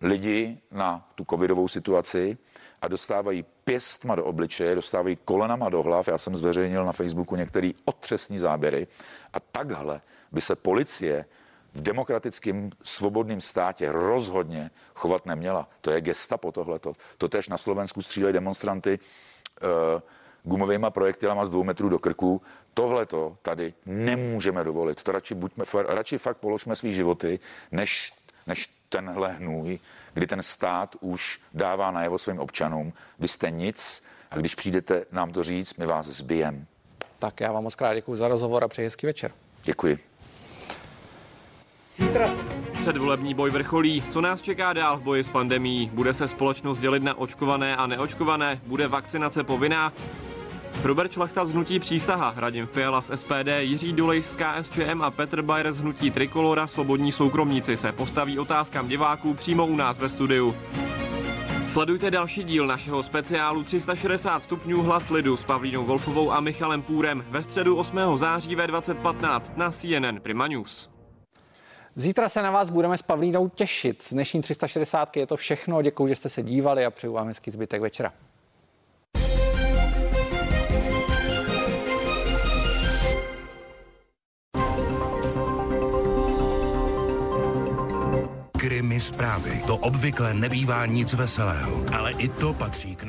lidi 0.00 0.58
na 0.70 1.08
tu 1.14 1.24
covidovou 1.30 1.68
situaci 1.68 2.38
a 2.82 2.88
dostávají 2.88 3.44
pěstma 3.64 4.14
do 4.14 4.24
obličeje, 4.24 4.74
dostávají 4.74 5.18
kolenama 5.24 5.68
do 5.68 5.82
hlav. 5.82 6.08
Já 6.08 6.18
jsem 6.18 6.36
zveřejnil 6.36 6.84
na 6.84 6.92
Facebooku 6.92 7.36
některé 7.36 7.70
otřesní 7.84 8.38
záběry 8.38 8.86
a 9.32 9.40
takhle 9.40 10.00
by 10.32 10.40
se 10.40 10.56
policie 10.56 11.24
v 11.74 11.80
demokratickém 11.80 12.70
svobodném 12.82 13.40
státě 13.40 13.92
rozhodně 13.92 14.70
chovat 14.94 15.26
neměla. 15.26 15.68
To 15.80 15.90
je 15.90 16.00
gestapo 16.00 16.52
tohleto. 16.52 16.92
To 17.18 17.28
tež 17.28 17.48
na 17.48 17.56
Slovensku 17.56 18.02
střílejí 18.02 18.32
demonstranty 18.32 18.98
uh, 18.98 20.00
gumovými 20.42 20.86
projektilama 20.88 21.44
z 21.44 21.50
dvou 21.50 21.64
metrů 21.64 21.88
do 21.88 21.98
krku. 21.98 22.42
Tohle 22.74 23.06
to 23.06 23.36
tady 23.42 23.74
nemůžeme 23.86 24.64
dovolit. 24.64 25.02
To 25.02 25.12
radši, 25.12 25.34
buďme, 25.34 25.64
radši 25.88 26.18
fakt 26.18 26.36
položme 26.36 26.76
svý 26.76 26.92
životy, 26.92 27.40
než, 27.72 28.12
než 28.46 28.68
tenhle 28.88 29.32
hnůj, 29.32 29.78
kdy 30.14 30.26
ten 30.26 30.42
stát 30.42 30.96
už 31.00 31.40
dává 31.54 31.90
najevo 31.90 32.18
svým 32.18 32.38
občanům, 32.38 32.92
vy 33.18 33.28
jste 33.28 33.50
nic 33.50 34.04
a 34.30 34.36
když 34.36 34.54
přijdete 34.54 35.06
nám 35.12 35.30
to 35.30 35.42
říct, 35.42 35.74
my 35.74 35.86
vás 35.86 36.06
zbijem. 36.06 36.66
Tak 37.18 37.40
já 37.40 37.52
vám 37.52 37.64
moc 37.64 37.74
krát 37.74 37.94
děkuji 37.94 38.16
za 38.16 38.28
rozhovor 38.28 38.64
a 38.64 38.68
přeji 38.68 38.86
hezký 38.86 39.06
večer. 39.06 39.32
Děkuji. 39.64 40.13
Zítra 41.94 42.28
předvolební 42.72 43.34
boj 43.34 43.50
vrcholí. 43.50 44.02
Co 44.10 44.20
nás 44.20 44.42
čeká 44.42 44.72
dál 44.72 44.98
v 44.98 45.02
boji 45.02 45.24
s 45.24 45.28
pandemí? 45.28 45.90
Bude 45.92 46.14
se 46.14 46.28
společnost 46.28 46.78
dělit 46.78 47.02
na 47.02 47.18
očkované 47.18 47.76
a 47.76 47.86
neočkované? 47.86 48.60
Bude 48.66 48.88
vakcinace 48.88 49.44
povinná? 49.44 49.92
Robert 50.82 51.12
Šlachta 51.12 51.44
z 51.44 51.52
Hnutí 51.52 51.78
Přísaha, 51.78 52.34
Radim 52.36 52.66
Fiala 52.66 53.00
z 53.00 53.10
SPD, 53.14 53.48
Jiří 53.60 53.92
Dulej 53.92 54.22
z 54.22 54.36
KSČM 54.36 55.02
a 55.02 55.10
Petr 55.10 55.42
Bayer 55.42 55.72
z 55.72 55.80
Hnutí 55.80 56.10
Trikolora 56.10 56.66
Svobodní 56.66 57.12
soukromníci 57.12 57.76
se 57.76 57.92
postaví 57.92 58.38
otázkám 58.38 58.88
diváků 58.88 59.34
přímo 59.34 59.66
u 59.66 59.76
nás 59.76 59.98
ve 59.98 60.08
studiu. 60.08 60.56
Sledujte 61.66 62.10
další 62.10 62.44
díl 62.44 62.66
našeho 62.66 63.02
speciálu 63.02 63.62
360 63.62 64.42
stupňů 64.42 64.82
hlas 64.82 65.10
lidu 65.10 65.36
s 65.36 65.44
Pavlínou 65.44 65.84
Wolfovou 65.84 66.32
a 66.32 66.40
Michalem 66.40 66.82
Půrem 66.82 67.24
ve 67.28 67.42
středu 67.42 67.76
8. 67.76 67.98
září 68.14 68.54
ve 68.54 68.66
2015 68.66 69.56
na 69.56 69.70
CNN 69.70 70.20
Prima 70.22 70.46
News. 70.46 70.93
Zítra 71.96 72.28
se 72.28 72.42
na 72.42 72.50
vás 72.50 72.70
budeme 72.70 72.98
s 72.98 73.02
Pavlínou 73.02 73.48
těšit. 73.48 74.02
Z 74.02 74.12
dnešní 74.12 74.42
360 74.42 75.16
je 75.16 75.26
to 75.26 75.36
všechno. 75.36 75.82
Děkuji, 75.82 76.06
že 76.06 76.14
jste 76.14 76.28
se 76.28 76.42
dívali 76.42 76.84
a 76.84 76.90
přeju 76.90 77.12
vám 77.12 77.26
hezký 77.26 77.50
zbytek 77.50 77.80
večera. 77.80 78.12
Krimi 88.56 89.00
zprávy. 89.00 89.62
To 89.66 89.76
obvykle 89.76 90.34
nebývá 90.34 90.86
nic 90.86 91.14
veselého, 91.14 91.84
ale 91.98 92.12
i 92.12 92.28
to 92.28 92.52
patří 92.52 92.96
k 92.96 93.04